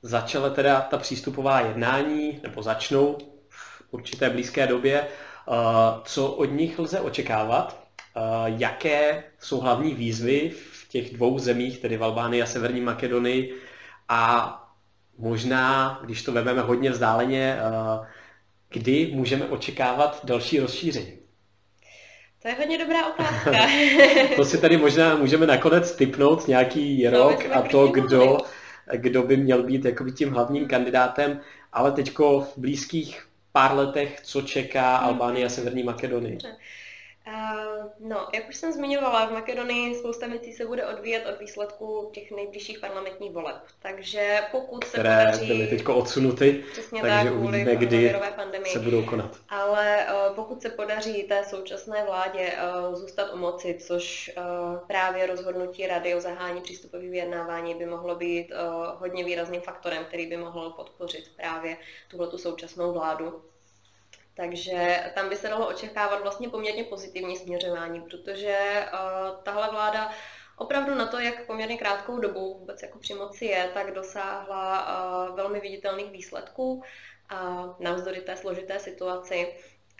Začala 0.02 0.50
teda 0.50 0.80
ta 0.80 0.98
přístupová 0.98 1.60
jednání, 1.60 2.40
nebo 2.42 2.62
začnou 2.62 3.18
určité 3.90 4.30
blízké 4.30 4.66
době. 4.66 5.00
Eh, 5.00 5.52
co 6.04 6.26
od 6.26 6.44
nich 6.44 6.78
lze 6.78 7.00
očekávat? 7.00 7.82
Eh, 8.16 8.20
jaké 8.46 9.24
jsou 9.38 9.60
hlavní 9.60 9.94
výzvy 9.94 10.52
v 10.72 10.88
těch 10.88 11.14
dvou 11.14 11.38
zemích, 11.38 11.78
tedy 11.78 11.96
v 11.96 12.04
Albánii 12.04 12.42
a 12.42 12.46
Severní 12.46 12.80
Makedonii? 12.80 13.54
A 14.08 14.58
možná, 15.18 15.98
když 16.04 16.22
to 16.22 16.32
vezmeme 16.32 16.62
hodně 16.62 16.90
vzdáleně, 16.90 17.58
eh, 17.58 18.06
kdy 18.68 19.10
můžeme 19.14 19.44
očekávat 19.44 20.20
další 20.24 20.60
rozšíření? 20.60 21.18
To 22.42 22.48
je 22.48 22.54
hodně 22.54 22.78
dobrá 22.78 23.06
otázka. 23.14 23.50
to 24.36 24.44
si 24.44 24.58
tady 24.58 24.76
možná 24.76 25.16
můžeme 25.16 25.46
nakonec 25.46 25.96
typnout 25.96 26.48
nějaký 26.48 27.08
rok 27.08 27.44
a 27.52 27.62
to, 27.62 27.86
kdo, 27.88 28.38
kdo 28.92 29.22
by 29.22 29.36
měl 29.36 29.62
být 29.62 29.84
jakoby 29.84 30.12
tím 30.12 30.30
hlavním 30.30 30.68
kandidátem, 30.68 31.40
ale 31.72 31.92
teďko 31.92 32.40
v 32.40 32.58
blízkých 32.58 33.26
pár 33.52 33.76
letech, 33.76 34.20
co 34.20 34.42
čeká 34.42 34.96
mhm. 34.96 35.06
Albánie 35.06 35.46
a 35.46 35.48
Severní 35.48 35.82
Makedonii? 35.82 36.38
Uh, 37.26 38.08
no, 38.08 38.28
jak 38.34 38.48
už 38.48 38.56
jsem 38.56 38.72
zmiňovala, 38.72 39.26
v 39.26 39.32
Makedonii 39.32 39.94
spousta 39.94 40.26
věcí 40.26 40.52
se 40.52 40.66
bude 40.66 40.86
odvíjet 40.86 41.26
od 41.26 41.40
výsledků 41.40 42.10
těch 42.12 42.30
nejbližších 42.30 42.78
parlamentních 42.78 43.32
voleb. 43.32 43.56
Takže 43.82 44.40
pokud 44.50 44.84
se 44.84 44.90
Které 44.90 45.24
podaří... 45.24 45.46
byly 45.46 45.66
teď 45.66 45.88
odsunuty, 45.88 46.64
takže 46.90 47.08
tak, 47.08 47.34
uvidíme, 47.34 47.76
kdy 47.76 48.14
pandemii. 48.36 48.72
se 48.72 48.78
budou 48.78 49.04
konat. 49.04 49.36
Ale 49.48 50.06
uh, 50.06 50.34
pokud 50.34 50.62
se 50.62 50.70
podaří 50.70 51.22
té 51.22 51.44
současné 51.44 52.04
vládě 52.04 52.52
uh, 52.52 52.94
zůstat 52.94 53.34
u 53.34 53.36
moci, 53.36 53.78
což 53.80 54.30
uh, 54.36 54.86
právě 54.86 55.26
rozhodnutí 55.26 55.86
rady 55.86 56.14
o 56.14 56.20
zahání 56.20 56.60
přístupových 56.60 57.10
vyjednávání 57.10 57.74
by 57.74 57.86
mohlo 57.86 58.14
být 58.14 58.52
uh, 58.52 59.00
hodně 59.00 59.24
výrazným 59.24 59.60
faktorem, 59.60 60.04
který 60.04 60.26
by 60.26 60.36
mohl 60.36 60.70
podpořit 60.70 61.24
právě 61.36 61.76
tuhle 62.08 62.38
současnou 62.38 62.92
vládu, 62.92 63.42
takže 64.34 65.04
tam 65.14 65.28
by 65.28 65.36
se 65.36 65.48
dalo 65.48 65.68
očekávat 65.68 66.22
vlastně 66.22 66.48
poměrně 66.48 66.84
pozitivní 66.84 67.36
směřování, 67.36 68.00
protože 68.00 68.86
uh, 68.92 69.42
tahle 69.42 69.70
vláda 69.70 70.10
opravdu 70.56 70.94
na 70.94 71.06
to, 71.06 71.18
jak 71.18 71.46
poměrně 71.46 71.78
krátkou 71.78 72.18
dobu 72.18 72.58
vůbec 72.58 72.82
jako 72.82 72.98
při 72.98 73.14
moci 73.14 73.44
je, 73.44 73.70
tak 73.74 73.94
dosáhla 73.94 74.86
uh, 75.28 75.36
velmi 75.36 75.60
viditelných 75.60 76.10
výsledků 76.10 76.72
uh, 76.74 76.82
navzdory 77.80 78.20
té 78.20 78.36
složité 78.36 78.78
situaci 78.78 79.54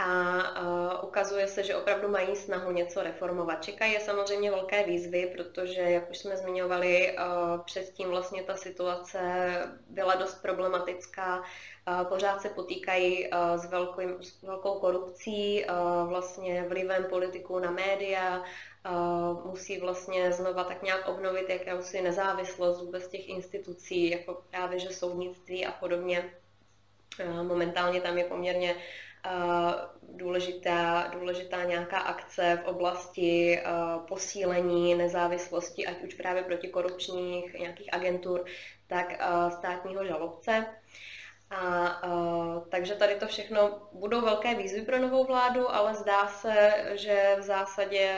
a 0.04 0.60
uh, 0.60 1.08
ukazuje 1.08 1.48
se, 1.48 1.62
že 1.62 1.76
opravdu 1.76 2.08
mají 2.08 2.36
snahu 2.36 2.70
něco 2.70 3.02
reformovat. 3.02 3.64
Čekají 3.64 3.92
je 3.92 4.00
samozřejmě 4.00 4.50
velké 4.50 4.86
výzvy, 4.86 5.32
protože, 5.36 5.80
jak 5.80 6.10
už 6.10 6.18
jsme 6.18 6.36
zmiňovali, 6.36 7.16
uh, 7.16 7.60
předtím 7.64 8.08
vlastně 8.08 8.42
ta 8.42 8.56
situace 8.56 9.20
byla 9.88 10.14
dost 10.14 10.42
problematická 10.42 11.42
pořád 12.08 12.42
se 12.42 12.48
potýkají 12.48 13.30
s, 13.56 13.70
velkou, 13.70 14.22
s 14.22 14.42
velkou 14.42 14.78
korupcí, 14.78 15.64
vlastně 16.06 16.64
vlivem 16.68 17.04
politiků 17.04 17.58
na 17.58 17.70
média, 17.70 18.42
musí 19.44 19.80
vlastně 19.80 20.32
znova 20.32 20.64
tak 20.64 20.82
nějak 20.82 21.08
obnovit 21.08 21.48
jakousi 21.48 22.02
nezávislost 22.02 22.80
vůbec 22.80 23.08
těch 23.08 23.28
institucí, 23.28 24.10
jako 24.10 24.42
právě 24.50 24.78
že 24.78 24.90
soudnictví 24.90 25.66
a 25.66 25.72
podobně. 25.72 26.34
Momentálně 27.42 28.00
tam 28.00 28.18
je 28.18 28.24
poměrně 28.24 28.76
důležitá, 30.12 31.10
důležitá 31.12 31.64
nějaká 31.64 31.98
akce 31.98 32.62
v 32.64 32.68
oblasti 32.68 33.60
posílení 34.08 34.94
nezávislosti, 34.94 35.86
ať 35.86 36.02
už 36.02 36.14
právě 36.14 36.42
protikorupčních 36.42 37.54
nějakých 37.54 37.94
agentur, 37.94 38.44
tak 38.86 39.22
státního 39.58 40.04
žalobce. 40.04 40.66
A, 41.50 42.06
uh, 42.06 42.64
takže 42.68 42.94
tady 42.94 43.14
to 43.14 43.26
všechno 43.26 43.88
budou 43.92 44.20
velké 44.20 44.54
výzvy 44.54 44.82
pro 44.82 44.98
novou 44.98 45.24
vládu, 45.24 45.74
ale 45.74 45.94
zdá 45.94 46.26
se, 46.26 46.84
že 46.92 47.36
v 47.38 47.42
zásadě 47.42 48.10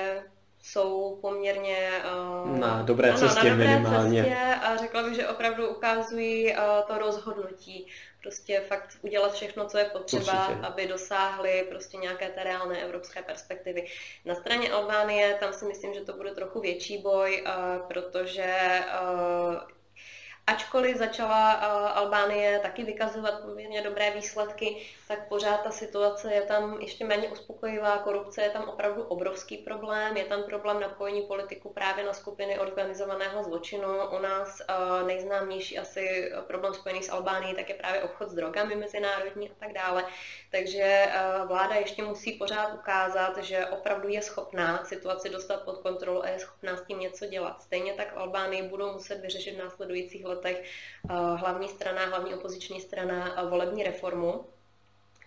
jsou 0.63 1.19
poměrně 1.23 1.91
uh, 2.45 2.59
na 2.59 2.83
dobré 2.83 3.09
ano, 3.09 3.19
cestě 3.19 3.45
na 3.45 3.51
dobré 3.51 3.67
minimálně. 3.67 4.23
Cestě 4.23 4.55
a 4.63 4.77
řekla 4.77 5.03
bych, 5.03 5.15
že 5.15 5.29
opravdu 5.29 5.69
ukazují 5.69 6.53
uh, 6.53 6.59
to 6.87 6.99
rozhodnutí. 6.99 7.87
Prostě 8.25 8.61
fakt 8.61 8.99
udělat 9.03 9.35
všechno, 9.35 9.69
co 9.69 9.79
je 9.79 9.85
potřeba, 9.85 10.49
Určitě. 10.49 10.67
aby 10.67 10.87
dosáhli 10.87 11.67
prostě 11.69 11.97
nějaké 11.97 12.29
té 12.29 12.45
reálné 12.45 12.83
evropské 12.83 13.23
perspektivy. 13.23 13.87
Na 14.25 14.35
straně 14.35 14.73
Albánie 14.73 15.37
tam 15.41 15.53
si 15.53 15.65
myslím, 15.65 15.95
že 15.95 16.01
to 16.01 16.13
bude 16.13 16.31
trochu 16.35 16.61
větší 16.61 16.99
boj, 16.99 17.45
uh, 17.47 17.89
protože 17.89 18.81
uh, 19.03 19.61
Ačkoliv 20.47 20.97
začala 20.97 21.57
uh, 21.57 21.99
Albánie 21.99 22.59
taky 22.59 22.85
vykazovat 22.85 23.41
poměrně 23.41 23.83
dobré 23.83 24.11
výsledky, 24.11 24.87
tak 25.09 25.29
pořád 25.29 25.63
ta 25.63 25.71
situace 25.71 26.35
je 26.35 26.43
tam 26.43 26.81
ještě 26.81 27.05
méně 27.05 27.29
uspokojivá, 27.29 27.99
korupce 27.99 28.43
je 28.43 28.51
tam 28.51 28.69
opravdu 28.69 29.03
obrovský 29.03 29.57
problém, 29.57 30.17
je 30.17 30.25
tam 30.25 30.43
problém 30.43 30.81
napojení 30.81 31.23
politiku 31.23 31.73
právě 31.73 32.05
na 32.05 32.13
skupiny 32.13 32.59
organizovaného 32.59 33.45
zločinu. 33.45 33.89
U 34.19 34.19
nás 34.19 34.61
uh, 34.61 35.07
nejznámější 35.07 35.79
asi 35.79 36.33
problém 36.47 36.75
spojený 36.75 37.03
s 37.03 37.13
Albánií, 37.13 37.55
tak 37.55 37.69
je 37.69 37.75
právě 37.75 38.03
obchod 38.03 38.29
s 38.29 38.35
drogami 38.35 38.77
mezinárodní 38.77 39.51
a 39.51 39.55
tak 39.59 39.73
dále. 39.73 40.05
Takže 40.51 41.07
uh, 41.07 41.49
vláda 41.49 41.75
ještě 41.75 42.03
musí 42.03 42.33
pořád 42.33 42.75
ukázat, 42.75 43.39
že 43.39 43.67
opravdu 43.67 44.09
je 44.09 44.23
schopná 44.23 44.85
situaci 44.85 45.29
dostat 45.29 45.63
pod 45.63 45.79
kontrolu 45.79 46.25
a 46.25 46.29
je 46.29 46.39
schopná 46.39 46.77
s 46.77 46.87
tím 46.87 47.01
něco 47.01 47.27
dělat. 47.27 47.63
Stejně 47.63 47.93
tak 47.93 48.13
Albánii 48.17 48.63
budou 48.63 48.93
muset 48.93 49.21
vyřešit 49.21 49.55
v 49.55 49.65
následujících 49.65 50.34
letech 50.35 50.63
uh, 51.03 51.11
hlavní 51.41 51.69
strana, 51.69 52.05
hlavní 52.05 52.35
opoziční 52.35 52.81
strana 52.81 53.43
uh, 53.43 53.51
volební 53.51 53.83
reformu, 53.83 54.45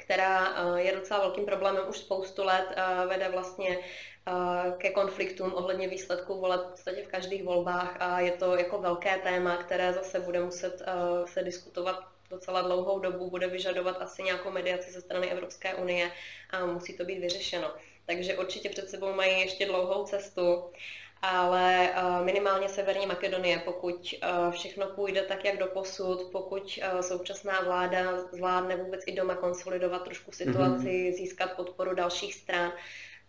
která 0.08 0.48
eh, 0.48 0.82
je 0.82 0.96
docela 0.96 1.20
velkým 1.20 1.46
problémem 1.46 1.90
už 1.90 1.98
spoustu 1.98 2.44
let, 2.44 2.66
eh, 2.76 3.06
vede 3.08 3.30
vlastně 3.30 3.80
eh, 3.80 4.32
ke 4.78 4.90
konfliktům 4.90 5.54
ohledně 5.54 5.88
výsledků 5.88 6.40
voleb 6.40 6.62
v 6.62 6.70
podstatě 6.70 7.04
v 7.04 7.08
každých 7.08 7.44
volbách 7.44 7.98
a 8.00 8.20
je 8.20 8.32
to 8.32 8.56
jako 8.56 8.78
velké 8.78 9.18
téma, 9.18 9.58
které 9.58 9.94
zase 9.94 10.20
bude 10.20 10.40
muset 10.40 10.82
se 11.26 11.44
diskutovat 11.44 12.00
docela 12.30 12.62
dlouhou 12.62 13.00
dobu, 13.00 13.30
bude 13.30 13.48
vyžadovat 13.48 14.02
asi 14.02 14.24
nějakou 14.24 14.52
mediaci 14.52 14.92
ze 14.92 15.02
strany 15.02 15.32
Evropské 15.32 15.76
unie 15.76 16.12
a 16.50 16.66
musí 16.66 16.98
to 16.98 17.06
být 17.06 17.20
vyřešeno. 17.20 17.74
Takže 18.06 18.38
určitě 18.38 18.70
před 18.70 18.90
sebou 18.90 19.14
mají 19.14 19.42
ještě 19.42 19.66
dlouhou 19.66 20.06
cestu 20.06 20.72
ale 21.22 21.90
eh, 21.90 22.24
minimálně 22.24 22.70
Severní 22.70 23.06
Makedonie, 23.06 23.62
pokud 23.66 24.14
eh, 24.22 24.28
všechno 24.52 24.88
půjde 24.88 25.22
tak, 25.22 25.46
jak 25.46 25.58
do 25.60 25.68
posud, 25.68 26.30
pokud 26.32 26.80
eh, 26.82 27.04
současná 27.04 27.62
vláda 27.62 28.24
zvládne 28.34 28.76
vůbec 28.76 29.02
i 29.08 29.16
doma 29.16 29.36
konsolidovat 29.36 30.04
trošku 30.04 30.32
situaci, 30.32 30.88
mm-hmm. 30.88 31.14
získat 31.18 31.52
podporu 31.56 31.96
dalších 31.96 32.34
stran 32.34 32.72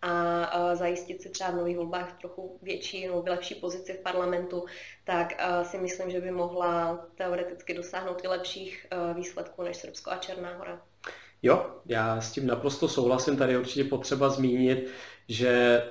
a 0.01 0.75
zajistit 0.75 1.21
si 1.21 1.29
třeba 1.29 1.51
v 1.51 1.55
nových 1.55 1.77
volbách 1.77 2.17
trochu 2.19 2.59
větší 2.61 3.07
nebo 3.07 3.23
lepší 3.27 3.55
pozici 3.55 3.93
v 3.93 3.99
parlamentu, 3.99 4.65
tak 5.03 5.33
si 5.63 5.77
myslím, 5.77 6.11
že 6.11 6.21
by 6.21 6.31
mohla 6.31 7.05
teoreticky 7.15 7.73
dosáhnout 7.73 8.23
i 8.23 8.27
lepších 8.27 8.87
výsledků 9.13 9.63
než 9.63 9.77
Srbsko 9.77 10.11
a 10.11 10.17
Černá 10.17 10.57
hora. 10.57 10.81
Jo, 11.43 11.75
já 11.85 12.21
s 12.21 12.31
tím 12.31 12.47
naprosto 12.47 12.87
souhlasím. 12.87 13.37
Tady 13.37 13.53
je 13.53 13.59
určitě 13.59 13.83
potřeba 13.83 14.29
zmínit, 14.29 14.89
že 15.27 15.81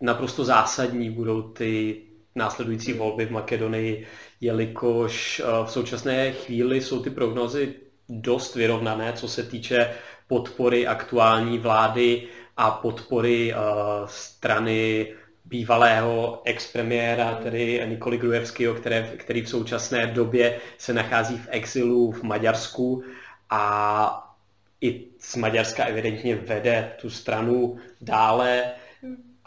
naprosto 0.00 0.44
zásadní 0.44 1.10
budou 1.10 1.42
ty 1.42 2.02
následující 2.34 2.92
volby 2.92 3.26
v 3.26 3.30
Makedonii, 3.30 4.06
jelikož 4.40 5.40
eh, 5.40 5.66
v 5.66 5.70
současné 5.70 6.32
chvíli 6.32 6.80
jsou 6.80 7.02
ty 7.02 7.10
prognozy 7.10 7.74
dost 8.08 8.54
vyrovnané, 8.54 9.12
co 9.12 9.28
se 9.28 9.42
týče 9.42 9.94
podpory 10.28 10.86
aktuální 10.86 11.58
vlády 11.58 12.28
a 12.56 12.70
podpory 12.70 13.54
uh, 13.54 13.60
strany 14.06 15.06
bývalého 15.44 16.42
expremiéra, 16.44 17.34
tedy 17.34 17.82
Nikoli 17.86 18.18
Grujevského, 18.18 18.74
který 19.16 19.42
v 19.42 19.48
současné 19.48 20.06
době 20.06 20.58
se 20.78 20.92
nachází 20.92 21.36
v 21.36 21.48
exilu 21.50 22.12
v 22.12 22.22
Maďarsku 22.22 23.02
a 23.50 24.24
i 24.80 25.04
z 25.18 25.36
Maďarska 25.36 25.84
evidentně 25.84 26.36
vede 26.36 26.92
tu 27.00 27.10
stranu 27.10 27.78
dále 28.00 28.62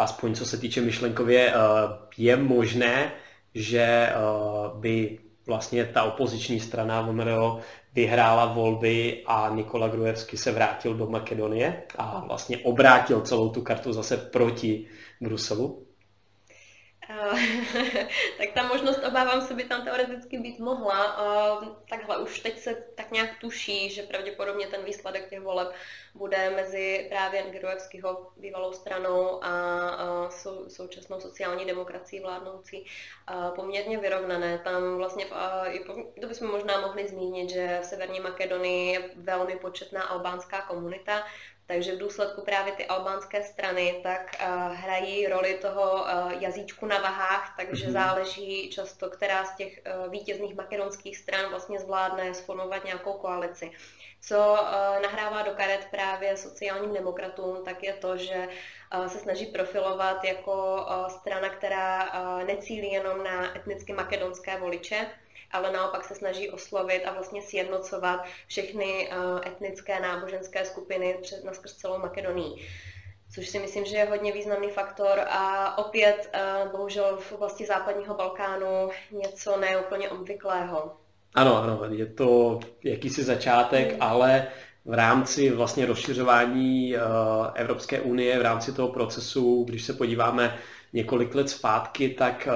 aspoň 0.02 0.36
co 0.36 0.46
se 0.46 0.58
týče 0.58 0.82
myšlenkově, 0.82 1.50
eh, 1.50 1.56
je 2.18 2.38
možné, 2.38 3.12
že 3.54 3.82
eh, 3.82 4.14
by 4.80 5.20
vlastně 5.48 5.86
ta 5.86 6.04
opoziční 6.04 6.60
strana 6.60 7.02
VMRO 7.02 7.60
vyhrála 7.94 8.46
volby 8.46 9.24
a 9.28 9.50
Nikola 9.56 9.88
Grujevsky 9.88 10.38
se 10.38 10.52
vrátil 10.52 10.94
do 10.94 11.08
Makedonie 11.08 11.84
a 11.98 12.24
vlastně 12.28 12.58
obrátil 12.58 13.22
celou 13.22 13.50
tu 13.50 13.62
kartu 13.62 13.94
zase 13.94 14.18
proti 14.18 14.86
Bruselu? 15.22 15.91
tak 18.38 18.52
ta 18.54 18.63
možnost, 18.63 19.04
obávám 19.08 19.41
se, 19.41 19.54
by 19.54 19.63
tam 19.63 19.84
teoreticky 19.84 20.38
být 20.38 20.60
mohla. 20.60 21.17
Takhle 21.89 22.17
už 22.17 22.39
teď 22.39 22.60
se 22.60 22.76
tak 22.95 23.12
nějak 23.12 23.39
tuší, 23.39 23.89
že 23.89 24.04
pravděpodobně 24.04 24.67
ten 24.67 24.84
výsledek 24.84 25.30
těch 25.30 25.41
voleb 25.41 25.74
bude 26.15 26.50
mezi 26.50 27.08
právě 27.10 27.43
Gerojevského 27.52 28.32
bývalou 28.38 28.74
stranou 28.74 29.43
a 29.43 30.30
sou, 30.30 30.69
současnou 30.69 31.19
sociální 31.19 31.65
demokracií 31.65 32.19
vládnoucí 32.19 32.86
poměrně 33.56 33.97
vyrovnané. 33.97 34.58
Tam 34.58 34.97
vlastně, 34.97 35.26
to 36.21 36.28
bychom 36.28 36.52
možná 36.52 36.82
mohli 36.82 37.08
zmínit, 37.08 37.50
že 37.50 37.80
v 37.82 37.86
Severní 37.86 38.19
Makedonii 38.19 38.93
je 38.93 39.10
velmi 39.15 39.56
početná 39.56 40.04
albánská 40.04 40.62
komunita, 40.62 41.24
takže 41.65 41.95
v 41.95 42.00
důsledku 42.00 42.41
právě 42.41 42.74
ty 42.74 42.86
albánské 42.86 43.43
strany 43.43 44.00
tak 44.04 44.36
uh, 44.39 44.74
hrají 44.74 45.28
roli 45.28 45.54
toho 45.62 45.93
uh, 45.93 46.32
jazyčku 46.39 46.86
na 46.86 47.00
vahách, 47.00 47.54
takže 47.58 47.88
mm-hmm. 47.88 47.91
záleží 47.91 48.69
často, 48.69 49.10
která 49.10 49.45
z 49.45 49.56
těch 49.56 49.82
uh, 50.06 50.12
vítězných 50.12 50.56
makedonských 50.56 51.17
stran 51.17 51.50
vlastně 51.50 51.80
zvládne 51.80 52.34
sformovat 52.34 52.84
nějakou 52.84 53.13
koalici. 53.13 53.71
Co 54.21 54.38
uh, 54.38 55.02
nahrává 55.02 55.41
do 55.41 55.52
karet 55.52 55.88
právě 55.91 56.38
sociálním 56.38 56.93
demokratům, 56.93 57.62
tak 57.65 57.84
je 57.84 57.93
to, 57.93 58.17
že 58.17 58.47
uh, 58.97 59.06
se 59.08 59.19
snaží 59.19 59.45
profilovat 59.45 60.24
jako 60.24 60.86
uh, 60.89 61.08
strana, 61.08 61.50
která 61.50 62.04
uh, 62.04 62.43
necílí 62.43 62.91
jenom 62.91 63.24
na 63.24 63.58
etnicky 63.58 63.93
makedonské 63.93 64.58
voliče, 64.60 65.08
ale 65.54 65.72
naopak 65.72 66.06
se 66.06 66.16
snaží 66.16 66.50
oslovit 66.50 67.06
a 67.06 67.14
vlastně 67.14 67.42
sjednocovat 67.42 68.26
všechny 68.48 69.10
uh, 69.10 69.40
etnické 69.48 70.00
náboženské 70.00 70.66
skupiny 70.66 71.18
před, 71.22 71.44
naskrz 71.44 71.74
celou 71.74 72.00
Makedonii 72.00 72.68
což 73.36 73.50
si 73.50 73.60
myslím, 73.60 73.86
že 73.86 73.98
je 73.98 74.06
hodně 74.06 74.32
významný 74.32 74.70
faktor 74.70 75.20
a 75.30 75.78
opět 75.78 76.30
uh, 76.34 76.72
bohužel 76.72 77.18
v 77.18 77.32
oblasti 77.32 77.66
západního 77.66 78.16
Balkánu 78.16 78.90
něco 79.12 79.58
neúplně 79.58 80.10
obvyklého. 80.10 80.94
Ano, 81.36 81.58
ano, 81.58 81.82
je 81.92 82.06
to 82.06 82.60
jakýsi 82.84 83.24
začátek, 83.24 83.92
hmm. 83.92 84.02
ale 84.02 84.48
v 84.86 84.94
rámci 84.94 85.50
vlastně 85.50 85.86
rozšiřování 85.86 86.96
uh, 86.96 87.02
Evropské 87.56 88.02
unie, 88.02 88.40
v 88.40 88.42
rámci 88.42 88.74
toho 88.74 88.88
procesu, 88.88 89.64
když 89.64 89.84
se 89.84 89.94
podíváme 89.94 90.58
několik 90.94 91.36
let 91.36 91.50
zpátky, 91.50 92.10
tak 92.10 92.48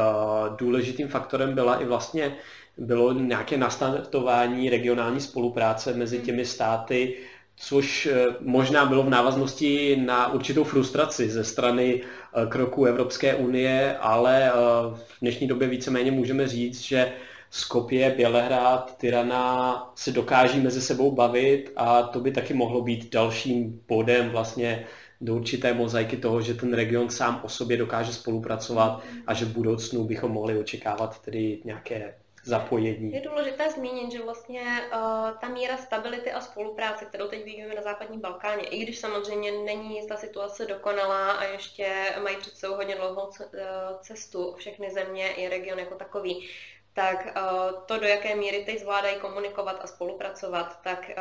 důležitým 0.58 1.08
faktorem 1.08 1.55
byla 1.55 1.75
i 1.75 1.86
vlastně 1.86 2.36
bylo 2.77 3.13
nějaké 3.13 3.57
nastartování 3.57 4.69
regionální 4.69 5.21
spolupráce 5.21 5.93
mezi 5.93 6.19
těmi 6.19 6.45
státy, 6.45 7.17
což 7.55 8.05
eh, 8.05 8.25
možná 8.41 8.85
bylo 8.85 9.03
v 9.03 9.09
návaznosti 9.09 9.95
na 10.05 10.33
určitou 10.33 10.63
frustraci 10.63 11.29
ze 11.29 11.43
strany 11.43 12.01
eh, 12.01 12.47
kroků 12.47 12.85
Evropské 12.85 13.35
unie, 13.35 13.97
ale 13.97 14.49
eh, 14.49 14.53
v 14.93 15.19
dnešní 15.21 15.47
době 15.47 15.67
víceméně 15.67 16.11
můžeme 16.11 16.47
říct, 16.47 16.81
že 16.81 17.13
Skopje, 17.49 18.13
Bělehrad, 18.17 18.97
Tirana 18.97 19.91
se 19.95 20.11
dokáží 20.11 20.59
mezi 20.59 20.81
sebou 20.81 21.11
bavit 21.11 21.71
a 21.75 22.03
to 22.03 22.19
by 22.19 22.31
taky 22.31 22.53
mohlo 22.53 22.81
být 22.81 23.13
dalším 23.13 23.81
bodem 23.88 24.29
vlastně 24.29 24.85
do 25.21 25.35
určité 25.35 25.73
mozaiky 25.73 26.17
toho, 26.17 26.41
že 26.41 26.53
ten 26.53 26.73
region 26.73 27.09
sám 27.09 27.41
o 27.43 27.49
sobě 27.49 27.77
dokáže 27.77 28.13
spolupracovat 28.13 29.03
a 29.27 29.33
že 29.33 29.45
v 29.45 29.53
budoucnu 29.53 30.03
bychom 30.03 30.31
mohli 30.31 30.59
očekávat 30.59 31.21
tedy 31.21 31.61
nějaké 31.65 32.13
zapojení. 32.45 33.13
Je 33.13 33.21
důležité 33.21 33.71
zmínit, 33.71 34.12
že 34.12 34.23
vlastně 34.23 34.62
uh, 34.62 34.99
ta 35.41 35.47
míra 35.47 35.77
stability 35.77 36.31
a 36.31 36.41
spolupráce, 36.41 37.05
kterou 37.05 37.27
teď 37.27 37.45
vidíme 37.45 37.75
na 37.75 37.81
západním 37.81 38.21
Balkáně, 38.21 38.63
i 38.63 38.84
když 38.84 38.99
samozřejmě 38.99 39.51
není 39.51 40.08
ta 40.08 40.17
situace 40.17 40.65
dokonalá 40.65 41.31
a 41.31 41.43
ještě 41.43 42.15
mají 42.23 42.38
před 42.38 42.58
sebou 42.58 42.75
hodně 42.75 42.95
dlouhou 42.95 43.29
eh, 43.39 43.65
cestu 44.01 44.53
všechny 44.58 44.91
země 44.91 45.34
i 45.34 45.49
region 45.49 45.79
jako 45.79 45.95
takový, 45.95 46.49
tak 46.93 47.25
uh, 47.25 47.84
to, 47.86 47.99
do 47.99 48.08
jaké 48.08 48.36
míry 48.36 48.63
teď 48.65 48.79
zvládají 48.79 49.15
komunikovat 49.19 49.79
a 49.81 49.88
spolupracovat, 49.88 50.79
tak 50.84 51.12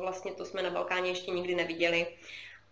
vlastně 0.00 0.32
to 0.32 0.44
jsme 0.44 0.62
na 0.62 0.70
Balkáně 0.70 1.10
ještě 1.10 1.30
nikdy 1.30 1.54
neviděli. 1.54 2.06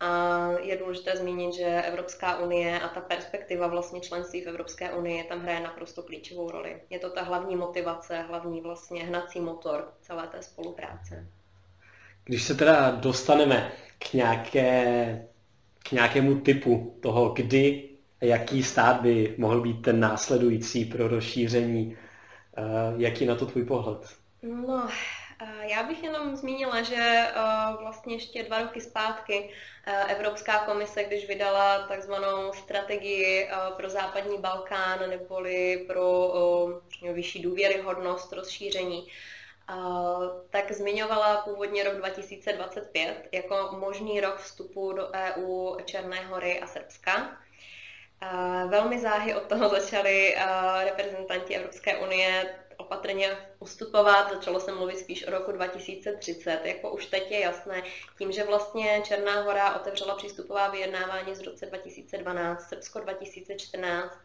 A 0.01 0.49
je 0.63 0.77
důležité 0.77 1.17
zmínit, 1.17 1.55
že 1.55 1.83
Evropská 1.83 2.39
unie 2.39 2.81
a 2.81 2.89
ta 2.89 3.01
perspektiva 3.01 3.67
vlastně 3.67 4.01
členství 4.01 4.41
v 4.41 4.49
Evropské 4.49 4.93
unii 4.93 5.25
tam 5.25 5.41
hraje 5.41 5.61
naprosto 5.61 6.03
klíčovou 6.03 6.51
roli. 6.51 6.81
Je 6.91 6.99
to 6.99 7.11
ta 7.11 7.23
hlavní 7.23 7.57
motivace, 7.57 8.23
hlavní 8.29 8.61
vlastně 8.61 9.05
hnací 9.05 9.41
motor 9.41 9.93
celé 10.01 10.27
té 10.27 10.43
spolupráce. 10.43 11.27
Když 12.25 12.43
se 12.43 12.55
teda 12.55 12.91
dostaneme 12.91 13.73
k, 13.99 14.13
nějaké, 14.13 15.29
k 15.79 15.93
nějakému 15.93 16.41
typu 16.41 16.97
toho, 17.01 17.29
kdy 17.29 17.91
Jaký 18.21 18.63
stát 18.63 19.01
by 19.01 19.35
mohl 19.39 19.61
být 19.61 19.83
ten 19.83 20.01
následující 20.01 20.85
pro 20.85 21.09
rozšíření? 21.09 21.97
Eh, 22.57 22.63
jaký 22.97 23.27
na 23.27 23.35
to 23.35 23.47
tvůj 23.47 23.65
pohled? 23.65 24.17
No, 24.43 24.89
já 25.63 25.83
bych 25.83 26.03
jenom 26.03 26.37
zmínila, 26.37 26.83
že 26.83 26.97
eh, 26.97 27.33
vlastně 27.81 28.15
ještě 28.15 28.43
dva 28.43 28.59
roky 28.59 28.81
zpátky 28.81 29.51
eh, 29.87 30.05
Evropská 30.09 30.59
komise, 30.59 31.05
když 31.05 31.29
vydala 31.29 31.87
takzvanou 31.89 32.53
strategii 32.53 33.49
eh, 33.49 33.55
pro 33.77 33.89
západní 33.91 34.39
Balkán 34.39 35.11
neboli 35.11 35.85
pro 35.87 36.33
vyšší 37.13 37.43
důvěryhodnost 37.43 38.33
rozšíření, 38.33 39.09
tak 40.51 40.73
zmiňovala 40.73 41.37
původně 41.37 41.85
rok 41.85 41.95
2025 41.95 43.29
jako 43.33 43.69
možný 43.79 44.21
rok 44.21 44.39
vstupu 44.39 44.93
do 44.93 45.09
EU 45.13 45.77
Černé 45.85 46.27
hory 46.27 46.61
a 46.61 46.67
Srbska. 46.67 47.39
Velmi 48.69 48.99
záhy 48.99 49.35
od 49.35 49.43
toho 49.43 49.69
začali 49.81 50.37
reprezentanti 50.85 51.57
Evropské 51.57 51.97
unie 51.97 52.55
opatrně 52.91 53.37
ustupovat, 53.59 54.33
začalo 54.33 54.61
se 54.61 54.73
mluvit 54.73 54.99
spíš 54.99 55.27
o 55.27 55.31
roku 55.31 55.53
2030. 55.53 56.61
Jako 56.65 56.91
už 56.91 57.07
teď 57.07 57.31
je 57.31 57.41
jasné, 57.41 57.83
tím, 58.19 58.33
že 58.33 58.45
vlastně 58.45 59.03
Černá 59.05 59.43
hora 59.43 59.77
otevřela 59.77 60.15
přístupová 60.15 60.69
vyjednávání 60.69 61.35
z 61.35 61.41
roce 61.41 61.67
2012, 61.67 62.69
Srbsko 62.69 63.01
2014, 63.01 64.19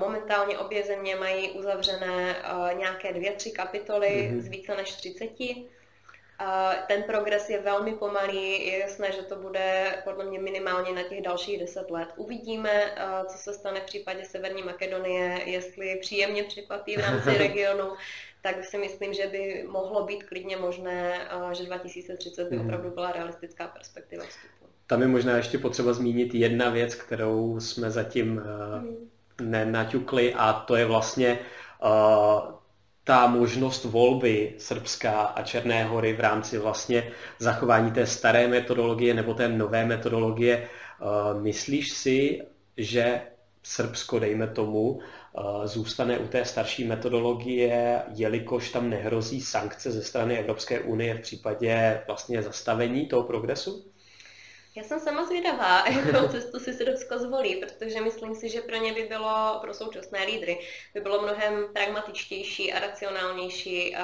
Momentálně 0.00 0.58
obě 0.58 0.82
země 0.82 1.16
mají 1.16 1.50
uzavřené 1.50 2.36
nějaké 2.72 3.12
dvě, 3.12 3.32
tři 3.32 3.50
kapitoly 3.50 4.08
mm-hmm. 4.08 4.40
z 4.40 4.48
více 4.48 4.76
než 4.76 4.92
30. 4.92 5.30
Ten 6.88 7.02
progres 7.02 7.50
je 7.50 7.60
velmi 7.60 7.92
pomalý, 7.92 8.66
je 8.66 8.78
jasné, 8.78 9.12
že 9.12 9.22
to 9.22 9.36
bude 9.36 9.98
podle 10.04 10.24
mě 10.24 10.38
minimálně 10.38 10.92
na 10.92 11.02
těch 11.02 11.22
dalších 11.22 11.60
deset 11.60 11.90
let. 11.90 12.08
Uvidíme, 12.16 12.70
co 13.26 13.38
se 13.38 13.52
stane 13.52 13.80
v 13.80 13.84
případě 13.84 14.24
Severní 14.24 14.62
Makedonie, 14.62 15.40
jestli 15.44 15.98
příjemně 16.00 16.42
překvapí 16.42 16.96
v 16.96 17.00
rámci 17.00 17.38
regionu, 17.38 17.92
tak 18.42 18.64
si 18.64 18.78
myslím, 18.78 19.14
že 19.14 19.26
by 19.26 19.64
mohlo 19.68 20.04
být 20.04 20.22
klidně 20.24 20.56
možné, 20.56 21.28
že 21.52 21.64
2030 21.64 22.50
by 22.50 22.56
mhm. 22.56 22.66
opravdu 22.66 22.90
byla 22.90 23.12
realistická 23.12 23.66
perspektiva 23.66 24.24
vstupu. 24.24 24.64
Tam 24.86 25.02
je 25.02 25.08
možná 25.08 25.36
ještě 25.36 25.58
potřeba 25.58 25.92
zmínit 25.92 26.34
jedna 26.34 26.70
věc, 26.70 26.94
kterou 26.94 27.60
jsme 27.60 27.90
zatím 27.90 28.42
mm. 28.80 29.10
nenaťukli 29.42 30.34
a 30.34 30.52
to 30.52 30.76
je 30.76 30.84
vlastně 30.84 31.38
ta 33.04 33.26
možnost 33.26 33.84
volby 33.84 34.54
Srbska 34.58 35.22
a 35.22 35.42
Černé 35.42 35.84
hory 35.84 36.12
v 36.12 36.20
rámci 36.20 36.58
vlastně 36.58 37.12
zachování 37.38 37.92
té 37.92 38.06
staré 38.06 38.48
metodologie 38.48 39.14
nebo 39.14 39.34
té 39.34 39.48
nové 39.48 39.84
metodologie. 39.84 40.68
Eh, 40.68 41.40
myslíš 41.40 41.92
si, 41.92 42.40
že 42.76 43.22
Srbsko, 43.62 44.18
dejme 44.18 44.46
tomu, 44.46 45.00
eh, 45.38 45.68
zůstane 45.68 46.18
u 46.18 46.28
té 46.28 46.44
starší 46.44 46.84
metodologie, 46.84 48.02
jelikož 48.14 48.70
tam 48.70 48.90
nehrozí 48.90 49.40
sankce 49.40 49.92
ze 49.92 50.02
strany 50.02 50.38
Evropské 50.38 50.80
unie 50.80 51.14
v 51.14 51.20
případě 51.20 52.02
vlastně 52.06 52.42
zastavení 52.42 53.06
toho 53.06 53.22
progresu? 53.22 53.93
Já 54.76 54.82
jsem 54.82 55.00
sama 55.00 55.24
zvědavá, 55.24 55.88
jakou 55.88 56.28
cestu 56.28 56.58
si 56.58 56.72
Srbsko 56.72 57.18
zvolí, 57.18 57.56
protože 57.56 58.00
myslím 58.00 58.34
si, 58.34 58.48
že 58.48 58.60
pro 58.60 58.76
ně 58.76 58.92
by 58.92 59.02
bylo, 59.02 59.58
pro 59.60 59.74
současné 59.74 60.24
lídry, 60.24 60.58
by 60.94 61.00
bylo 61.00 61.22
mnohem 61.22 61.64
pragmatičtější 61.72 62.72
a 62.72 62.78
racionálnější 62.78 63.96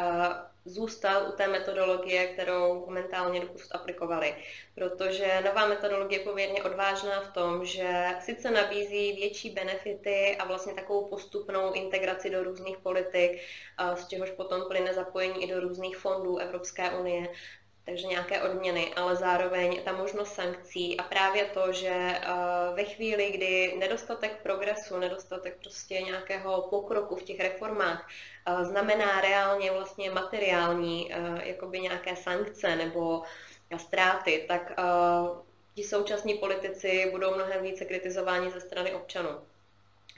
zůstat 0.65 1.29
u 1.29 1.33
té 1.33 1.49
metodologie, 1.49 2.27
kterou 2.27 2.87
momentálně 2.87 3.41
doposud 3.41 3.73
aplikovali. 3.73 4.35
Protože 4.75 5.43
nová 5.45 5.67
metodologie 5.67 6.21
je 6.21 6.25
poměrně 6.25 6.63
odvážná 6.63 7.21
v 7.21 7.33
tom, 7.33 7.65
že 7.65 8.07
sice 8.21 8.51
nabízí 8.51 9.13
větší 9.13 9.51
benefity 9.51 10.37
a 10.37 10.45
vlastně 10.45 10.75
takovou 10.75 11.09
postupnou 11.09 11.73
integraci 11.73 12.31
do 12.31 12.45
různých 12.45 12.79
politik, 12.79 13.41
z 13.95 14.09
čehož 14.09 14.31
potom 14.31 14.63
plyne 14.69 14.95
zapojení 14.95 15.45
i 15.45 15.53
do 15.55 15.61
různých 15.61 15.97
fondů 15.97 16.39
Evropské 16.39 16.91
unie, 16.91 17.29
takže 17.85 18.07
nějaké 18.07 18.43
odměny, 18.43 18.95
ale 18.95 19.17
zároveň 19.17 19.83
ta 19.85 19.93
možnost 19.93 20.35
sankcí 20.35 20.97
a 20.97 21.03
právě 21.03 21.45
to, 21.45 21.73
že 21.73 21.89
eh, 21.91 22.25
ve 22.75 22.85
chvíli, 22.85 23.31
kdy 23.31 23.75
nedostatek 23.79 24.43
progresu, 24.43 24.99
nedostatek 24.99 25.57
prostě 25.61 25.95
nějakého 26.01 26.63
pokroku 26.63 27.17
v 27.17 27.23
těch 27.23 27.41
reformách 27.41 28.09
eh, 28.47 28.65
znamená 28.65 29.21
reálně 29.21 29.73
vlastně 29.73 30.11
materiální 30.11 31.13
eh, 31.13 31.49
jakoby 31.49 31.81
nějaké 31.81 32.17
sankce 32.17 32.77
nebo 32.77 33.23
ztráty, 33.77 34.45
tak 34.49 34.73
ti 35.75 35.85
současní 35.85 36.35
politici 36.35 37.09
budou 37.11 37.35
mnohem 37.35 37.63
více 37.63 37.85
kritizováni 37.85 38.51
ze 38.51 38.61
strany 38.61 38.93
občanů. 38.93 39.50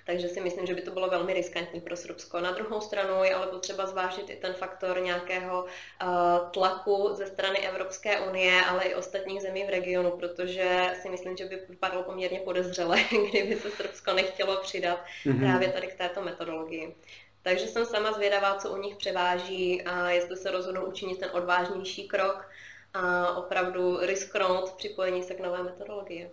Takže 0.06 0.28
si 0.28 0.40
myslím, 0.40 0.66
že 0.66 0.74
by 0.74 0.82
to 0.82 0.90
bylo 0.90 1.10
velmi 1.10 1.34
riskantní 1.34 1.80
pro 1.80 1.96
Srbsko. 1.96 2.40
Na 2.40 2.52
druhou 2.52 2.80
stranu 2.80 3.24
je 3.24 3.34
ale 3.34 3.46
potřeba 3.46 3.86
zvážit 3.86 4.30
i 4.30 4.36
ten 4.36 4.54
faktor 4.54 5.00
nějakého 5.00 5.62
uh, 5.62 6.50
tlaku 6.50 7.10
ze 7.12 7.26
strany 7.26 7.58
Evropské 7.58 8.20
unie, 8.20 8.64
ale 8.64 8.84
i 8.84 8.94
ostatních 8.94 9.42
zemí 9.42 9.64
v 9.64 9.70
regionu, 9.70 10.10
protože 10.10 10.94
si 11.02 11.08
myslím, 11.08 11.36
že 11.36 11.44
by 11.44 11.58
vypadalo 11.68 12.02
poměrně 12.02 12.40
podezřele, 12.40 12.98
kdyby 13.30 13.56
se 13.56 13.70
Srbsko 13.70 14.12
nechtělo 14.12 14.56
přidat 14.56 15.04
mm-hmm. 15.24 15.40
právě 15.40 15.68
tady 15.68 15.86
k 15.86 15.98
této 15.98 16.22
metodologii. 16.22 16.94
Takže 17.42 17.66
jsem 17.66 17.86
sama 17.86 18.12
zvědavá, 18.12 18.54
co 18.54 18.70
u 18.70 18.76
nich 18.76 18.96
převáží 18.96 19.82
a 19.82 20.10
jestli 20.10 20.36
se 20.36 20.50
rozhodnou 20.50 20.84
učinit 20.84 21.18
ten 21.18 21.30
odvážnější 21.32 22.08
krok 22.08 22.48
a 22.94 23.36
opravdu 23.36 23.98
risknout 24.00 24.72
připojení 24.72 25.22
se 25.22 25.34
k 25.34 25.40
nové 25.40 25.62
metodologii. 25.62 26.30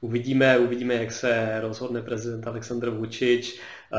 Uvidíme, 0.00 0.58
uvidíme, 0.58 0.94
jak 0.94 1.12
se 1.12 1.60
rozhodne 1.60 2.02
prezident 2.02 2.46
Aleksandr 2.46 2.90
Vučič. 2.90 3.58
Eh, 3.58 3.98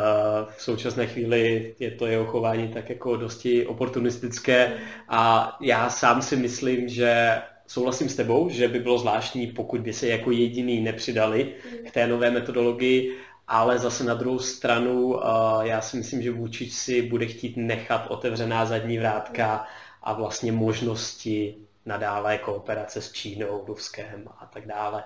v 0.57 0.61
současné 0.61 1.07
chvíli 1.07 1.75
je 1.79 1.91
to 1.91 2.05
jeho 2.05 2.25
chování 2.25 2.67
tak 2.67 2.89
jako 2.89 3.17
dosti 3.17 3.65
oportunistické 3.65 4.73
a 5.09 5.57
já 5.61 5.89
sám 5.89 6.21
si 6.21 6.35
myslím, 6.35 6.89
že 6.89 7.41
souhlasím 7.67 8.09
s 8.09 8.15
tebou, 8.15 8.49
že 8.49 8.67
by 8.67 8.79
bylo 8.79 8.99
zvláštní, 8.99 9.47
pokud 9.47 9.81
by 9.81 9.93
se 9.93 10.07
jako 10.07 10.31
jediný 10.31 10.81
nepřidali 10.81 11.53
k 11.87 11.91
té 11.91 12.07
nové 12.07 12.31
metodologii, 12.31 13.17
ale 13.47 13.79
zase 13.79 14.03
na 14.03 14.13
druhou 14.13 14.39
stranu 14.39 15.19
eh, 15.19 15.27
já 15.67 15.81
si 15.81 15.97
myslím, 15.97 16.21
že 16.21 16.31
Vučič 16.31 16.73
si 16.73 17.01
bude 17.01 17.25
chtít 17.25 17.57
nechat 17.57 18.07
otevřená 18.07 18.65
zadní 18.65 18.97
vrátka 18.97 19.65
a 20.03 20.13
vlastně 20.13 20.51
možnosti 20.51 21.55
nadále 21.85 22.37
kooperace 22.37 23.01
s 23.01 23.11
Čínou, 23.11 23.63
Ruskem 23.67 24.23
a 24.39 24.45
tak 24.45 24.67
dále. 24.67 25.03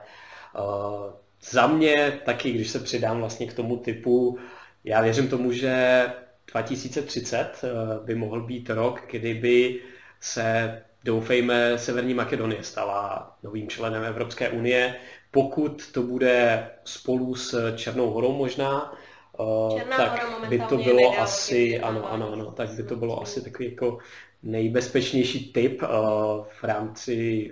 Uh, 0.59 1.11
za 1.43 1.67
mě 1.67 2.21
taky, 2.25 2.51
když 2.51 2.69
se 2.69 2.79
přidám 2.79 3.19
vlastně 3.19 3.47
k 3.47 3.53
tomu 3.53 3.77
typu, 3.77 4.39
já 4.83 5.01
věřím 5.01 5.27
tomu, 5.27 5.51
že 5.51 6.05
2030 6.51 7.37
eh, 7.37 7.67
by 8.05 8.15
mohl 8.15 8.41
být 8.41 8.69
rok, 8.69 9.01
kdyby 9.11 9.79
se, 10.19 10.81
doufejme, 11.03 11.77
Severní 11.77 12.13
Makedonie 12.13 12.63
stala 12.63 13.31
novým 13.43 13.69
členem 13.69 14.03
Evropské 14.03 14.49
unie. 14.49 14.95
Pokud 15.31 15.91
to 15.91 16.03
bude 16.03 16.69
spolu 16.83 17.35
s 17.35 17.75
Černou 17.75 18.11
horou 18.11 18.31
možná, 18.31 18.93
eh, 19.39 19.77
Černá 19.79 19.97
tak 19.97 20.25
by 20.49 20.59
to 20.59 20.77
bylo 20.77 21.19
asi, 21.19 21.79
ano, 21.79 22.11
ano, 22.11 22.33
ano, 22.33 22.51
tak 22.51 22.69
by 22.69 22.83
to 22.83 22.95
bylo 22.95 23.21
asi 23.21 23.43
takový 23.43 23.71
jako 23.71 23.97
nejbezpečnější 24.43 25.53
typ 25.53 25.81
v 26.61 26.63
rámci 26.63 27.51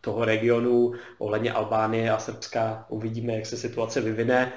toho 0.00 0.24
regionu 0.24 0.92
ohledně 1.18 1.52
Albánie 1.52 2.10
a 2.10 2.18
Srbska. 2.18 2.84
Uvidíme, 2.88 3.32
jak 3.32 3.46
se 3.46 3.56
situace 3.56 4.00
vyvine. 4.00 4.52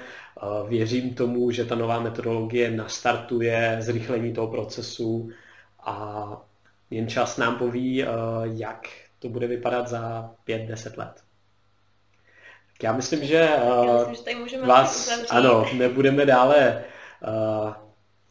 Věřím 0.68 1.14
tomu, 1.14 1.50
že 1.50 1.64
ta 1.64 1.74
nová 1.74 2.00
metodologie 2.00 2.70
nastartuje 2.70 3.76
zrychlení 3.80 4.32
toho 4.32 4.46
procesu 4.46 5.30
a 5.84 6.26
jen 6.90 7.08
čas 7.08 7.36
nám 7.36 7.56
poví, 7.56 8.02
eh, 8.02 8.06
jak 8.44 8.88
to 9.18 9.28
bude 9.28 9.46
vypadat 9.46 9.88
za 9.88 10.30
5-10 10.44 10.96
let. 10.96 11.22
Tak 12.72 12.82
já 12.82 12.92
myslím, 12.92 13.24
že, 13.24 13.34
já 13.34 14.02
eh, 14.06 14.10
myslím, 14.10 14.48
že 14.48 14.60
vás 14.60 15.10
ano, 15.30 15.66
nebudeme 15.74 16.26
dále 16.26 16.84
uh, 17.26 17.72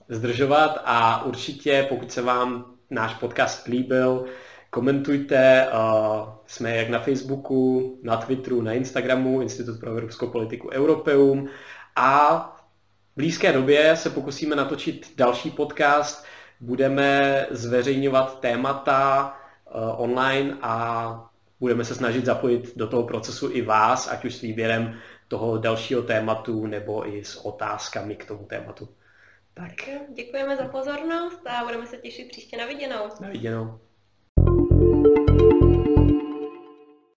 zdržovat 0.10 0.82
a 0.86 1.24
určitě, 1.26 1.86
pokud 1.90 2.12
se 2.12 2.22
vám 2.22 2.66
náš 2.90 3.14
podcast 3.14 3.68
líbil, 3.68 4.26
Komentujte, 4.74 5.68
uh, 5.74 6.30
jsme 6.46 6.76
jak 6.76 6.90
na 6.90 7.00
Facebooku, 7.00 8.00
na 8.04 8.18
Twitteru, 8.18 8.62
na 8.62 8.74
Instagramu, 8.74 9.42
Institut 9.42 9.80
pro 9.80 9.90
evropskou 9.90 10.28
politiku 10.28 10.70
Europeum 10.70 11.50
a 11.96 12.40
v 13.14 13.16
blízké 13.16 13.54
době 13.54 13.96
se 13.96 14.10
pokusíme 14.10 14.56
natočit 14.56 15.14
další 15.18 15.52
podcast, 15.52 16.26
budeme 16.60 17.46
zveřejňovat 17.52 18.40
témata 18.40 19.26
uh, 19.76 20.02
online 20.02 20.58
a 20.62 21.32
budeme 21.60 21.86
se 21.86 21.96
snažit 21.96 22.26
zapojit 22.26 22.78
do 22.78 22.88
toho 22.88 23.04
procesu 23.04 23.50
i 23.52 23.62
vás, 23.62 24.12
ať 24.12 24.26
už 24.26 24.36
s 24.36 24.42
výběrem 24.42 25.00
toho 25.28 25.58
dalšího 25.58 26.02
tématu 26.02 26.66
nebo 26.66 27.08
i 27.08 27.26
s 27.26 27.46
otázkami 27.46 28.16
k 28.16 28.26
tomu 28.26 28.46
tématu. 28.46 28.90
Tak. 29.54 29.74
Děkujeme 30.14 30.58
za 30.58 30.68
pozornost 30.68 31.48
a 31.48 31.64
budeme 31.64 31.88
se 31.88 31.98
těšit 31.98 32.28
příště 32.28 32.58
na 32.58 32.66
viděnou. 32.66 33.10
Na 33.22 33.30
viděnou. 33.30 33.80
Música 35.04 35.53